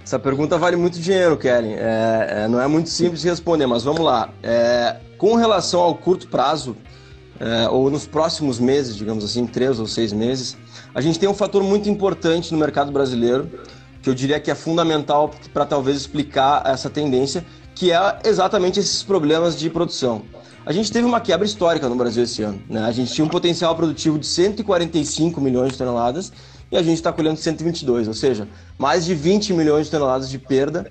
[0.04, 1.74] Essa pergunta vale muito dinheiro, Kellen.
[1.74, 4.28] É, é, não é muito simples de responder, mas vamos lá.
[4.42, 6.76] É, com relação ao curto prazo,
[7.38, 10.56] é, ou nos próximos meses, digamos assim, três ou seis meses,
[10.94, 13.50] a gente tem um fator muito importante no mercado brasileiro,
[14.02, 19.02] que eu diria que é fundamental para talvez explicar essa tendência, que é exatamente esses
[19.02, 20.22] problemas de produção.
[20.64, 22.60] A gente teve uma quebra histórica no Brasil esse ano.
[22.68, 22.82] Né?
[22.82, 26.32] A gente tinha um potencial produtivo de 145 milhões de toneladas
[26.70, 28.46] e a gente está colhendo 122, ou seja,
[28.78, 30.90] mais de 20 milhões de toneladas de perda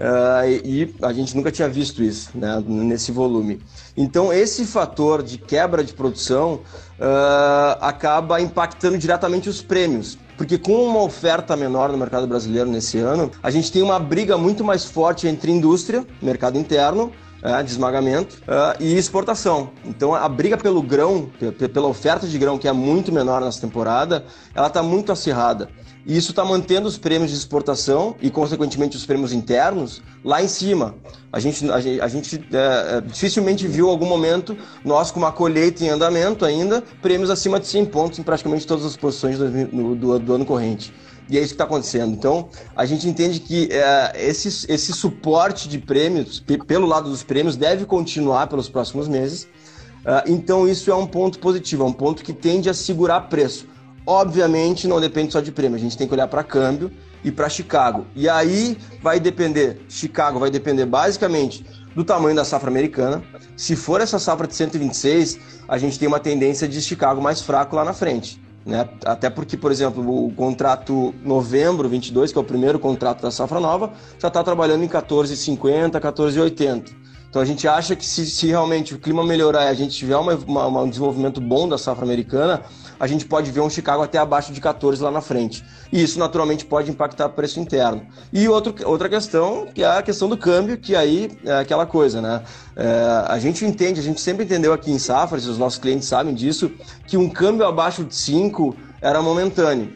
[0.00, 3.60] Uh, e, a gente nunca tinha visto isso né, nesse volume.
[3.94, 10.16] Então, esse fator de quebra de produção uh, acaba impactando diretamente os prêmios.
[10.38, 14.38] Porque com uma oferta menor no mercado brasileiro nesse ano, a gente tem uma briga
[14.38, 18.38] muito mais forte entre indústria, mercado interno, uh, de esmagamento,
[18.80, 19.68] e exportação.
[19.84, 21.28] Então a briga pelo grão,
[21.74, 25.68] pela oferta de grão, que é muito menor nessa temporada, ela está muito acirrada.
[26.10, 30.48] E isso está mantendo os prêmios de exportação e, consequentemente, os prêmios internos lá em
[30.48, 30.96] cima.
[31.32, 35.30] A gente, a gente, a gente é, é dificilmente viu algum momento, nós com uma
[35.30, 39.94] colheita em andamento ainda, prêmios acima de 100 pontos em praticamente todas as posições do,
[39.94, 40.92] do, do ano corrente.
[41.28, 42.12] E é isso que está acontecendo.
[42.12, 47.54] Então, a gente entende que é, esse, esse suporte de prêmios, pelo lado dos prêmios,
[47.54, 49.44] deve continuar pelos próximos meses.
[49.44, 53.70] Uh, então, isso é um ponto positivo, é um ponto que tende a segurar preço.
[54.10, 56.90] Obviamente não depende só de prêmio, a gente tem que olhar para câmbio
[57.22, 58.08] e para Chicago.
[58.16, 63.22] E aí vai depender, Chicago vai depender basicamente do tamanho da safra americana.
[63.56, 67.76] Se for essa safra de 126, a gente tem uma tendência de Chicago mais fraco
[67.76, 68.42] lá na frente.
[68.66, 68.88] Né?
[69.04, 73.60] Até porque, por exemplo, o contrato novembro 22, que é o primeiro contrato da safra
[73.60, 77.00] nova, já está trabalhando em 14,50, 14,80.
[77.30, 80.16] Então a gente acha que se, se, realmente o clima melhorar e a gente tiver
[80.16, 82.60] uma, uma, um desenvolvimento bom da safra americana,
[83.00, 85.64] a gente pode ver um Chicago até abaixo de 14 lá na frente.
[85.90, 88.06] E isso naturalmente pode impactar o preço interno.
[88.30, 92.20] E outro, outra questão, que é a questão do câmbio, que aí é aquela coisa,
[92.20, 92.42] né?
[92.76, 96.34] É, a gente entende, a gente sempre entendeu aqui em safras, os nossos clientes sabem
[96.34, 96.70] disso,
[97.06, 99.90] que um câmbio abaixo de 5 era momentâneo.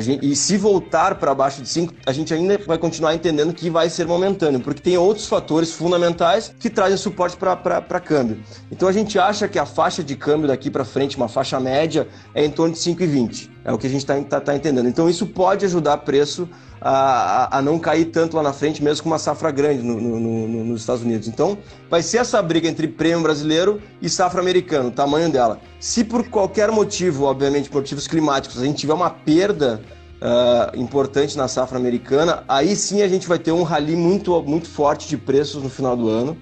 [0.00, 3.70] Gente, e se voltar para baixo de 5, a gente ainda vai continuar entendendo que
[3.70, 8.42] vai ser momentâneo, porque tem outros fatores fundamentais que trazem suporte para câmbio.
[8.70, 12.08] Então a gente acha que a faixa de câmbio daqui para frente, uma faixa média,
[12.34, 13.53] é em torno de 5,20.
[13.64, 14.86] É o que a gente está tá, tá entendendo.
[14.88, 16.46] Então isso pode ajudar preço
[16.80, 20.20] a, a, não cair tanto lá na frente, mesmo com uma safra grande no, no,
[20.20, 21.26] no, nos Estados Unidos.
[21.28, 21.56] Então
[21.88, 25.58] vai ser essa briga entre prêmio brasileiro e safra americano, o tamanho dela.
[25.80, 29.80] Se por qualquer motivo, obviamente por motivos climáticos, a gente tiver uma perda
[30.20, 34.68] uh, importante na safra americana, aí sim a gente vai ter um rally muito, muito
[34.68, 36.36] forte de preços no final do ano.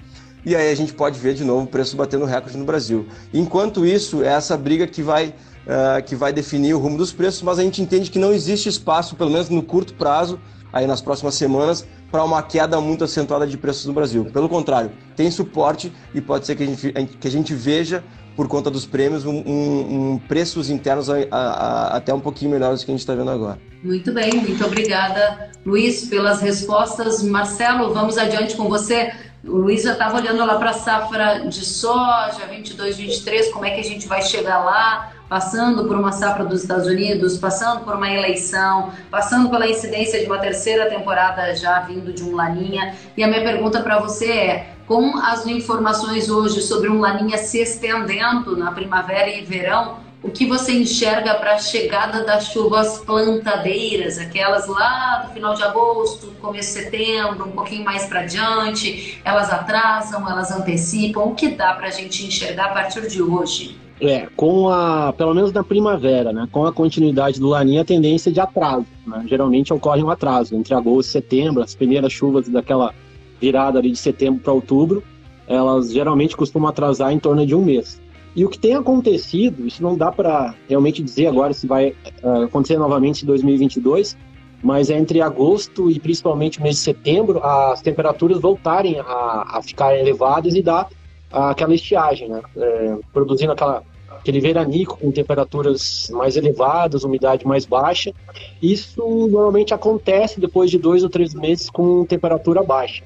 [0.44, 3.06] E aí a gente pode ver de novo o preço batendo recorde no Brasil.
[3.32, 5.32] Enquanto isso, é essa briga que vai
[5.66, 8.68] uh, que vai definir o rumo dos preços, mas a gente entende que não existe
[8.68, 10.38] espaço, pelo menos no curto prazo,
[10.72, 14.24] aí nas próximas semanas, para uma queda muito acentuada de preços no Brasil.
[14.26, 18.04] Pelo contrário, tem suporte e pode ser que a gente, que a gente veja,
[18.36, 22.50] por conta dos prêmios, um, um, um preços internos a, a, a, até um pouquinho
[22.50, 23.58] melhores do que a gente está vendo agora.
[23.82, 27.22] Muito bem, muito obrigada, Luiz, pelas respostas.
[27.22, 29.12] Marcelo, vamos adiante com você.
[29.44, 33.70] O Luiz já estava olhando lá para a safra de soja, 22, 23, como é
[33.70, 35.12] que a gente vai chegar lá?
[35.32, 40.26] Passando por uma safra dos Estados Unidos, passando por uma eleição, passando pela incidência de
[40.26, 42.94] uma terceira temporada já vindo de um Laninha.
[43.16, 47.58] E a minha pergunta para você é: com as informações hoje sobre um Laninha se
[47.62, 54.18] estendendo na primavera e verão, o que você enxerga para a chegada das chuvas plantadeiras,
[54.18, 59.50] aquelas lá do final de agosto, começo de setembro, um pouquinho mais para diante, elas
[59.50, 63.80] atrasam, elas antecipam, o que dá para a gente enxergar a partir de hoje?
[64.04, 68.30] É, com a, pelo menos na primavera, né, com a continuidade do laninha, a tendência
[68.30, 68.84] é de atraso.
[69.06, 69.24] Né?
[69.28, 72.92] Geralmente ocorre um atraso entre agosto e setembro, as primeiras chuvas daquela
[73.40, 75.04] virada ali de setembro para outubro,
[75.46, 78.00] elas geralmente costumam atrasar em torno de um mês.
[78.34, 81.90] E o que tem acontecido, isso não dá para realmente dizer agora se vai
[82.24, 84.16] uh, acontecer novamente em 2022,
[84.62, 89.62] mas é entre agosto e principalmente o mês de setembro, as temperaturas voltarem a, a
[89.62, 90.88] ficar elevadas e dá
[91.30, 92.42] aquela estiagem, né?
[92.56, 93.82] É, produzindo aquela,
[94.18, 98.12] aquele veranico com temperaturas mais elevadas, umidade mais baixa.
[98.60, 103.02] Isso normalmente acontece depois de dois ou três meses com temperatura baixa.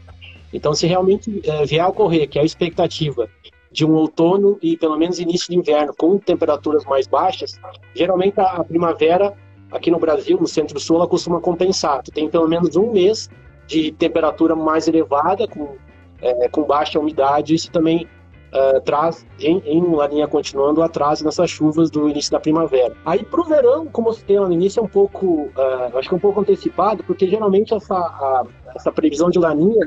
[0.53, 3.29] Então, se realmente é, vier a ocorrer, que é a expectativa
[3.71, 7.61] de um outono e pelo menos início de inverno com temperaturas mais baixas,
[7.95, 9.35] geralmente a, primavera
[9.71, 12.03] aqui no Brasil, no centro-sul, ela costuma compensar.
[12.03, 13.29] Tu tem pelo menos um mês
[13.67, 15.77] de temperatura mais elevada, com,
[16.23, 18.07] é, com baixa umidade, isso também
[18.57, 22.95] uh, traz, em, em uma linha continuando, atraso nessas chuvas do início da primavera.
[23.05, 26.15] Aí para o verão, como você tem no início, é um pouco, uh, acho que
[26.15, 29.87] é um pouco antecipado, porque geralmente essa, a, essa previsão de laninha,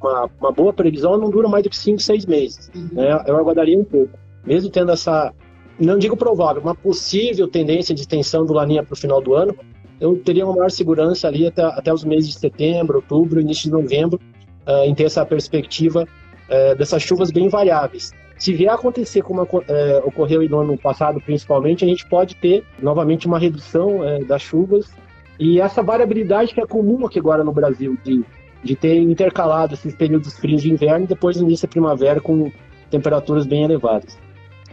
[0.00, 2.70] uma, uma, boa previsão, não dura mais do que 5, 6 meses.
[2.74, 2.88] Uhum.
[2.92, 3.24] Né?
[3.26, 4.16] Eu aguardaria um pouco.
[4.44, 5.32] Mesmo tendo essa,
[5.78, 9.56] não digo provável, uma possível tendência de extensão do laninha para o final do ano,
[10.00, 13.70] eu teria uma maior segurança ali até, até os meses de setembro, outubro, início de
[13.70, 14.20] novembro,
[14.66, 16.06] uh, em ter essa perspectiva
[16.48, 18.12] é, dessas chuvas bem variáveis.
[18.38, 22.64] Se vier a acontecer como é, ocorreu no ano passado, principalmente, a gente pode ter
[22.80, 24.90] novamente uma redução é, das chuvas
[25.38, 28.24] e essa variabilidade que é comum aqui agora no Brasil, de,
[28.62, 32.50] de ter intercalado esses períodos frios de inverno e depois início da primavera com
[32.90, 34.18] temperaturas bem elevadas.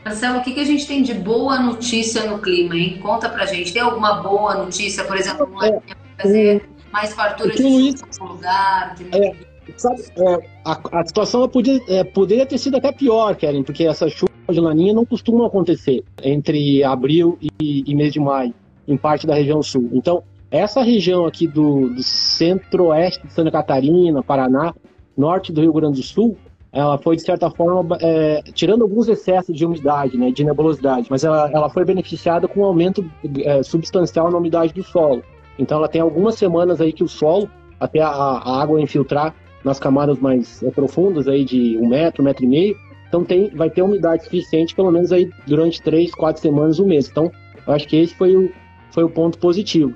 [0.04, 3.00] Marcelo, o que, que a gente tem de boa notícia no clima, hein?
[3.02, 3.72] Conta pra gente.
[3.72, 5.80] Tem alguma boa notícia, por exemplo, é,
[6.22, 8.96] fazer mais fartura de algum lugar?
[8.96, 9.06] De...
[9.16, 9.34] É,
[9.78, 14.12] Sabe, é, a, a, situação podia, é, poderia ter sido até pior, Karen, porque essas
[14.12, 18.54] chuvas de laninha não costumam acontecer entre abril e, e mês de maio,
[18.88, 19.90] em parte da região sul.
[19.94, 24.74] Então, essa região aqui do, do centro-oeste de Santa Catarina, Paraná,
[25.18, 26.38] norte do Rio Grande do Sul,
[26.72, 31.24] ela foi, de certa forma, é, tirando alguns excessos de umidade, né, de nebulosidade, mas
[31.24, 33.04] ela, ela foi beneficiada com um aumento
[33.44, 35.24] é, substancial na umidade do solo.
[35.58, 37.48] Então, ela tem algumas semanas aí que o solo,
[37.80, 42.26] até a, a água infiltrar, nas camadas mais é, profundas, aí de um metro, um
[42.26, 42.78] metro e meio.
[43.08, 47.08] Então tem, vai ter umidade suficiente, pelo menos aí durante três, quatro semanas, um mês.
[47.10, 47.32] Então,
[47.66, 48.52] eu acho que esse foi o,
[48.92, 49.94] foi o ponto positivo.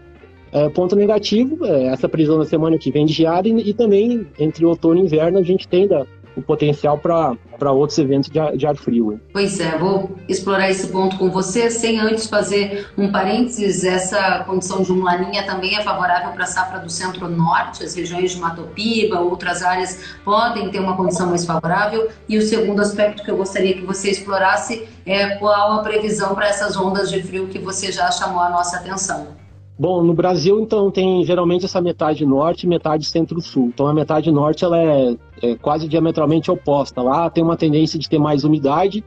[0.51, 4.25] É, ponto negativo, é, essa prisão da semana que vem de geada e, e, também
[4.39, 6.05] entre outono e inverno a gente tem da,
[6.37, 9.19] o potencial para outros eventos de ar, de ar frio.
[9.33, 14.83] Pois é, vou explorar esse ponto com você, sem antes fazer um parênteses, essa condição
[14.83, 19.19] de um laninha também é favorável para a safra do centro-norte, as regiões de Matopiba,
[19.19, 23.73] outras áreas podem ter uma condição mais favorável, e o segundo aspecto que eu gostaria
[23.73, 28.11] que você explorasse é qual a previsão para essas ondas de frio que você já
[28.11, 29.46] chamou a nossa atenção.
[29.79, 33.67] Bom, no Brasil, então, tem geralmente essa metade norte e metade centro-sul.
[33.67, 36.99] Então, a metade norte ela é, é, quase diametralmente oposta.
[37.01, 39.03] Lá tem uma tendência de ter mais umidade.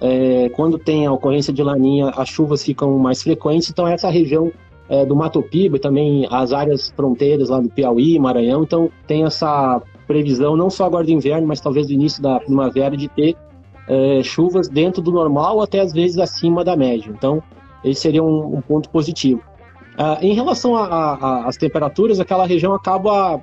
[0.00, 3.68] É, quando tem a ocorrência de laninha, as chuvas ficam mais frequentes.
[3.68, 4.50] Então, essa região
[4.88, 8.62] é, do Mato Piba e também as áreas fronteiras lá do Piauí, Maranhão.
[8.62, 12.96] Então, tem essa previsão, não só agora do inverno, mas talvez do início da primavera,
[12.96, 13.36] de ter
[13.86, 17.12] é, chuvas dentro do normal, até às vezes acima da média.
[17.14, 17.42] Então,
[17.84, 19.42] esse seria um, um ponto positivo.
[19.94, 23.40] Uh, em relação às temperaturas, aquela região acaba uh,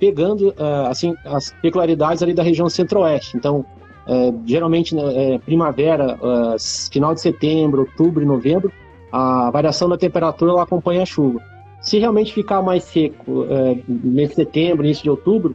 [0.00, 3.36] pegando uh, assim as peculiaridades ali da região centro-oeste.
[3.36, 3.64] Então,
[4.04, 6.18] é, geralmente, né, primavera,
[6.90, 8.72] final de setembro, outubro e novembro,
[9.12, 11.40] a variação da temperatura acompanha a chuva.
[11.80, 15.54] Se realmente ficar mais seco é, mês de setembro, início de outubro,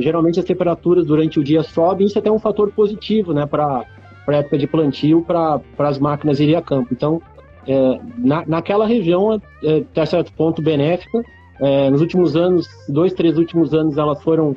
[0.00, 2.06] geralmente as temperaturas durante o dia sobem.
[2.06, 3.86] Isso é até um fator positivo né, para
[4.26, 6.88] a época de plantio, para as máquinas irem a campo.
[6.92, 7.22] Então,
[7.68, 11.22] é, na, naquela região, é, até certo ponto, benéfica.
[11.60, 14.56] É, nos últimos anos, dois, três últimos anos, elas foram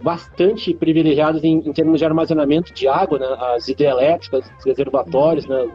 [0.00, 3.26] bastante privilegiadas em, em termos de armazenamento de água, né?
[3.54, 5.68] as hidrelétricas, os reservatórios, né?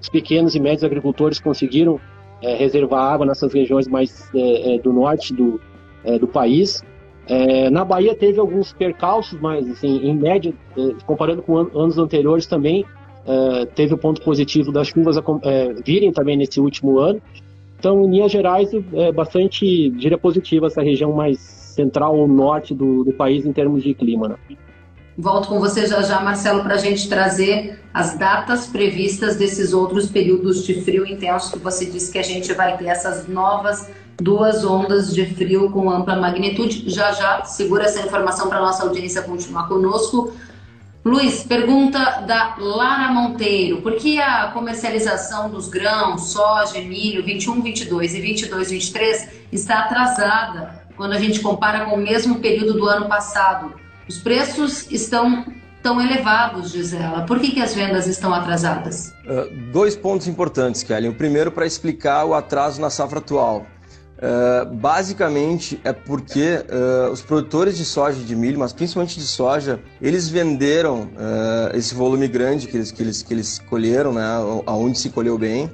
[0.00, 2.00] os pequenos e médios agricultores conseguiram
[2.42, 5.60] é, reservar água nessas regiões mais é, é, do norte do,
[6.20, 6.82] do país.
[7.72, 10.52] na Bahia teve alguns percalços, mas assim, em média,
[11.06, 12.84] comparando com an anos anteriores também,
[13.24, 15.22] Uh, teve o ponto positivo das chuvas uh,
[15.84, 17.20] virem também nesse último ano.
[17.78, 23.04] Então, em linhas gerais, é bastante, diria, positiva essa região mais central ou norte do,
[23.04, 24.28] do país em termos de clima.
[24.28, 24.36] Né?
[25.16, 30.08] Volto com você já já, Marcelo, para a gente trazer as datas previstas desses outros
[30.08, 34.64] períodos de frio intenso que você disse que a gente vai ter essas novas duas
[34.64, 36.88] ondas de frio com ampla magnitude.
[36.88, 40.32] Já já, segura essa informação para nossa audiência continuar conosco.
[41.04, 43.82] Luiz, pergunta da Lara Monteiro.
[43.82, 50.82] Por que a comercialização dos grãos, soja milho 21, 22 e 22, 23 está atrasada
[50.96, 53.74] quando a gente compara com o mesmo período do ano passado?
[54.08, 55.44] Os preços estão
[55.82, 57.26] tão elevados, diz ela.
[57.26, 59.12] Por que, que as vendas estão atrasadas?
[59.26, 61.10] Uh, dois pontos importantes, Kelly.
[61.10, 63.66] O primeiro para explicar o atraso na safra atual.
[64.24, 69.26] Uh, basicamente é porque uh, os produtores de soja e de milho, mas principalmente de
[69.26, 74.24] soja, eles venderam uh, esse volume grande que eles, que eles, que eles colheram, né,
[74.64, 75.70] aonde se colheu bem,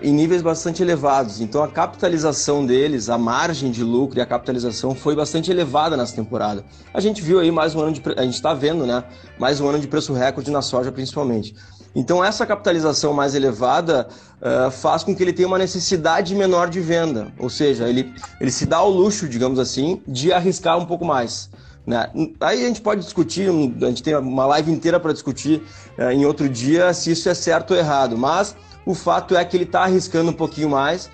[0.00, 1.40] em níveis bastante elevados.
[1.40, 6.14] Então a capitalização deles, a margem de lucro e a capitalização foi bastante elevada nessa
[6.14, 6.64] temporada.
[6.94, 9.02] A gente viu aí mais um ano de a gente está vendo, né,
[9.40, 11.52] mais um ano de preço recorde na soja principalmente.
[11.98, 14.06] Então, essa capitalização mais elevada
[14.40, 18.52] uh, faz com que ele tenha uma necessidade menor de venda, ou seja, ele, ele
[18.52, 21.50] se dá o luxo, digamos assim, de arriscar um pouco mais.
[21.84, 22.08] Né?
[22.38, 25.60] Aí a gente pode discutir, a gente tem uma live inteira para discutir
[25.98, 28.54] uh, em outro dia se isso é certo ou errado, mas
[28.86, 31.10] o fato é que ele está arriscando um pouquinho mais,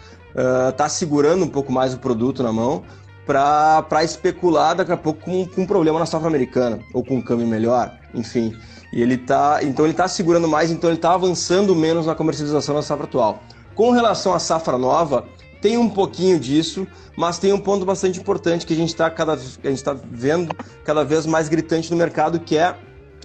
[0.68, 2.82] está uh, segurando um pouco mais o produto na mão
[3.24, 7.22] para especular daqui a pouco com, com um problema na safra americana ou com um
[7.22, 8.55] câmbio melhor, enfim.
[8.95, 12.77] E ele tá, então ele está segurando mais, então ele está avançando menos na comercialização
[12.77, 13.43] da safra atual.
[13.75, 15.25] Com relação à safra nova,
[15.61, 16.87] tem um pouquinho disso,
[17.17, 20.55] mas tem um ponto bastante importante que a gente está cada a gente está vendo
[20.85, 22.73] cada vez mais gritante no mercado, que é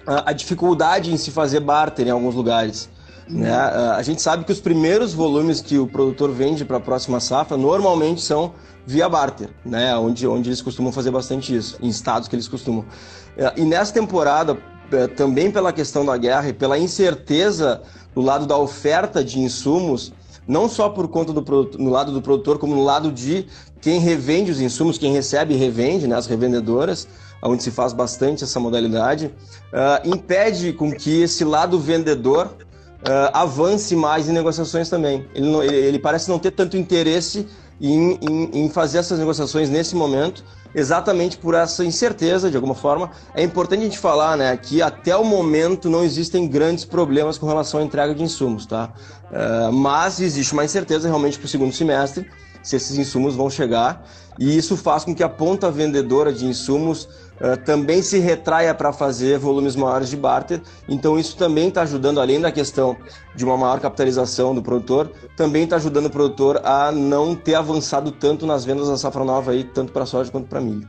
[0.08, 2.90] a, a dificuldade em se fazer barter em alguns lugares.
[3.30, 3.42] Uhum.
[3.42, 3.54] Né?
[3.54, 7.56] A gente sabe que os primeiros volumes que o produtor vende para a próxima safra
[7.56, 8.54] normalmente são
[8.88, 9.96] via barter, né?
[9.96, 12.86] onde, onde eles costumam fazer bastante isso, em estados que eles costumam.
[13.38, 14.58] É, e nessa temporada,
[15.16, 17.82] também pela questão da guerra e pela incerteza
[18.14, 20.12] do lado da oferta de insumos,
[20.48, 23.46] não só por conta do no lado do produtor, como no lado de
[23.82, 27.08] quem revende os insumos, quem recebe e revende, né, as revendedoras,
[27.42, 33.96] onde se faz bastante essa modalidade, uh, impede com que esse lado vendedor uh, avance
[33.96, 35.26] mais em negociações também.
[35.34, 37.48] Ele, não, ele, ele, parece não ter tanto interesse
[37.80, 43.12] em, em, em fazer essas negociações nesse momento, exatamente por essa incerteza, de alguma forma.
[43.34, 47.48] É importante a gente falar né, que até o momento não existem grandes problemas com
[47.48, 48.92] relação à entrega de insumos, tá?
[49.32, 52.28] Uh, mas existe uma incerteza realmente para o segundo semestre
[52.62, 54.06] se esses insumos vão chegar
[54.38, 57.08] e isso faz com que a ponta vendedora de insumos
[57.42, 60.62] uh, também se retraia para fazer volumes maiores de barter.
[60.88, 62.96] Então isso também está ajudando, além da questão
[63.36, 68.12] de uma maior capitalização do produtor, também está ajudando o produtor a não ter avançado
[68.12, 70.88] tanto nas vendas da safra nova aí, tanto para soja quanto para milho.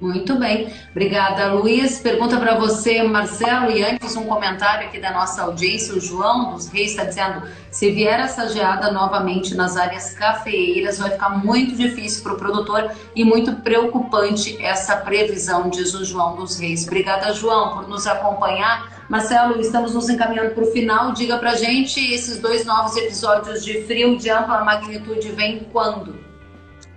[0.00, 1.98] Muito bem, obrigada Luiz.
[1.98, 6.68] Pergunta para você, Marcelo, e antes um comentário aqui da nossa audiência, o João dos
[6.68, 12.22] Reis está dizendo: se vier essa geada novamente nas áreas cafeeiras, vai ficar muito difícil
[12.22, 16.86] para o produtor e muito preocupante essa previsão, diz o João dos Reis.
[16.86, 19.04] Obrigada, João, por nos acompanhar.
[19.08, 21.12] Marcelo, estamos nos encaminhando para o final.
[21.12, 26.27] Diga para gente, esses dois novos episódios de frio de ampla magnitude vêm quando?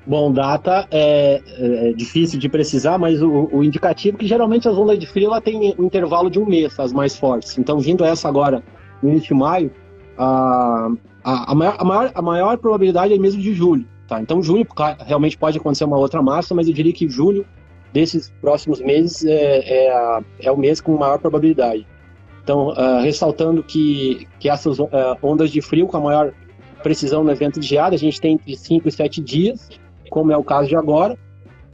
[0.05, 4.75] Bom, data é, é, difícil de precisar, mas o, o, indicativo é que geralmente as
[4.75, 7.57] ondas de frio ela tem um intervalo de um mês, as mais fortes.
[7.59, 8.63] Então, vindo essa agora,
[9.01, 9.71] no início de maio,
[10.17, 10.89] a,
[11.23, 13.85] a, a, maior, a, maior, a maior probabilidade é mesmo de julho.
[14.07, 14.19] Tá?
[14.19, 14.65] Então, junho
[15.05, 17.45] realmente pode acontecer uma outra massa, mas eu diria que julho
[17.93, 21.85] desses próximos meses é, é, a, é o mês com maior probabilidade.
[22.43, 24.87] Então, uh, ressaltando que, que essas uh,
[25.21, 26.33] ondas de frio com a maior
[26.81, 29.69] precisão no evento de geada, a gente tem entre 5 e 7 dias,
[30.11, 31.17] como é o caso de agora.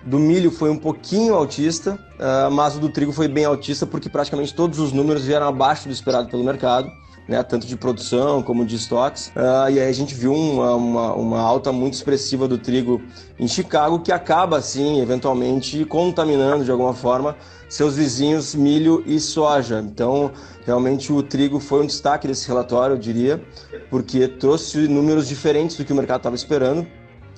[0.05, 4.07] do milho foi um pouquinho altista, uh, mas o do trigo foi bem altista porque
[4.07, 6.89] praticamente todos os números vieram abaixo do esperado pelo mercado.
[7.27, 9.29] Né, tanto de produção como de estoques.
[9.29, 13.01] Uh, e aí a gente viu uma, uma, uma, alta muito expressiva do trigo
[13.39, 17.35] em Chicago, que acaba, assim, eventualmente contaminando de alguma forma
[17.67, 19.79] seus vizinhos milho e soja.
[19.79, 20.33] Então,
[20.67, 23.41] realmente o trigo foi um destaque desse relatório, eu diria,
[23.89, 26.85] porque trouxe números diferentes do que o mercado estava esperando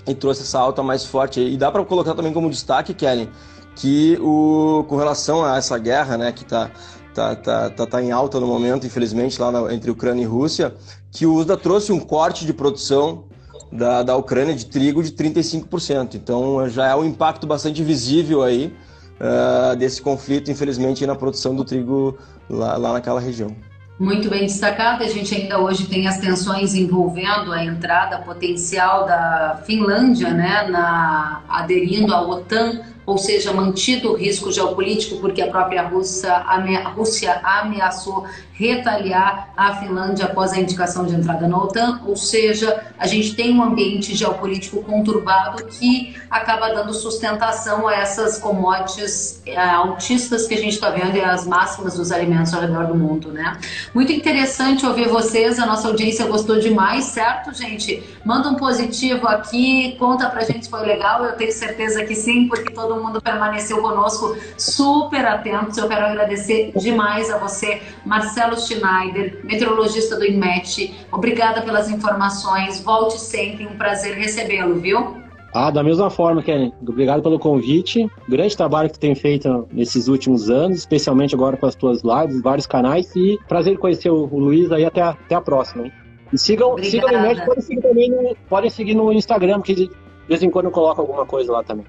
[0.07, 1.39] e trouxe essa alta mais forte.
[1.39, 3.29] E dá para colocar também como destaque, Kelly,
[3.75, 6.71] que o, com relação a essa guerra, né, que está
[7.13, 10.73] tá, tá, tá, tá em alta no momento, infelizmente, lá na, entre Ucrânia e Rússia,
[11.11, 13.25] que o USDA trouxe um corte de produção
[13.71, 16.15] da, da Ucrânia de trigo de 35%.
[16.15, 18.73] Então já é um impacto bastante visível aí
[19.19, 22.17] uh, desse conflito, infelizmente, na produção do trigo
[22.49, 23.55] lá, lá naquela região.
[23.99, 25.03] Muito bem destacado.
[25.03, 31.41] A gente ainda hoje tem as tensões envolvendo a entrada potencial da Finlândia, né, na,
[31.49, 37.39] aderindo à OTAN ou seja, mantido o risco geopolítico, porque a própria Rússia, a Rússia
[37.41, 43.35] ameaçou retaliar a Finlândia após a indicação de entrada na OTAN, ou seja, a gente
[43.35, 50.55] tem um ambiente geopolítico conturbado que acaba dando sustentação a essas commodities é, altistas que
[50.55, 53.57] a gente está vendo e as máximas dos alimentos ao redor do mundo, né?
[53.93, 58.03] Muito interessante ouvir vocês, a nossa audiência gostou demais, certo, gente?
[58.25, 62.47] Manda um positivo aqui, conta pra gente se foi legal, eu tenho certeza que sim,
[62.47, 65.77] porque todo mundo permaneceu conosco super atentos.
[65.77, 70.93] Eu quero agradecer demais a você, Marcelo Schneider, meteorologista do INMET.
[71.11, 72.79] Obrigada pelas informações.
[72.81, 75.27] Volte sempre, um prazer recebê-lo, viu?
[75.53, 76.73] Ah, da mesma forma, Kenny.
[76.81, 78.07] Obrigado pelo convite.
[78.27, 82.41] Grande trabalho que tu tem feito nesses últimos anos, especialmente agora com as tuas lives,
[82.41, 83.15] vários canais.
[83.15, 85.85] E prazer conhecer o Luiz aí até, até a próxima.
[85.85, 85.91] Hein?
[86.31, 89.89] E sigam, sigam o INMET, podem seguir também no, podem seguir no Instagram, porque de
[90.27, 91.85] vez em quando eu coloco alguma coisa lá também.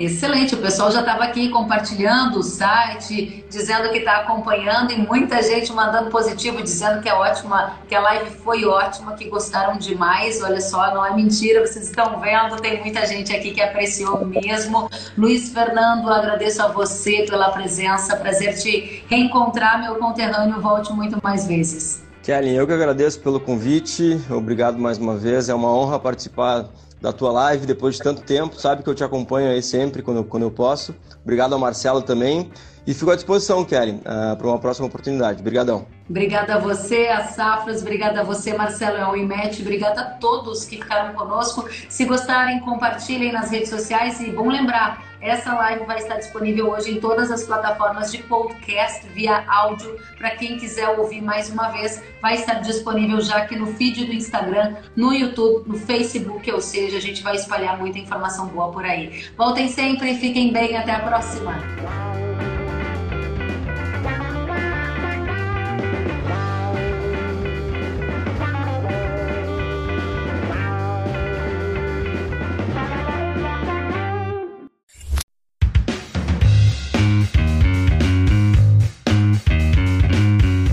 [0.00, 5.42] Excelente, o pessoal já estava aqui compartilhando o site, dizendo que está acompanhando e muita
[5.42, 10.40] gente mandando positivo, dizendo que é ótima, que a live foi ótima, que gostaram demais.
[10.42, 14.88] Olha só, não é mentira, vocês estão vendo, tem muita gente aqui que apreciou mesmo.
[15.18, 21.46] Luiz Fernando, agradeço a você pela presença, prazer te reencontrar, meu conterrâneo, volte muito mais
[21.46, 22.02] vezes.
[22.22, 26.70] Kelly, eu que agradeço pelo convite, obrigado mais uma vez, é uma honra participar
[27.00, 28.60] da tua live depois de tanto tempo.
[28.60, 30.94] Sabe que eu te acompanho aí sempre quando, quando eu posso.
[31.22, 32.50] Obrigado ao Marcelo também.
[32.86, 35.40] E fico à disposição, Kelly, uh, para uma próxima oportunidade.
[35.40, 35.86] Obrigadão.
[36.08, 40.64] Obrigada a você, a Safras, obrigada a você, Marcelo e ao IMET, obrigada a todos
[40.64, 41.68] que ficaram conosco.
[41.88, 46.92] Se gostarem, compartilhem nas redes sociais e bom lembrar, essa live vai estar disponível hoje
[46.92, 49.96] em todas as plataformas de podcast via áudio.
[50.16, 54.12] Para quem quiser ouvir mais uma vez, vai estar disponível já aqui no feed do
[54.12, 56.60] Instagram, no YouTube, no Facebook, ou
[56.90, 59.24] seja, a gente vai espalhar muita informação boa por aí.
[59.36, 61.54] Voltem sempre, fiquem bem, até a próxima.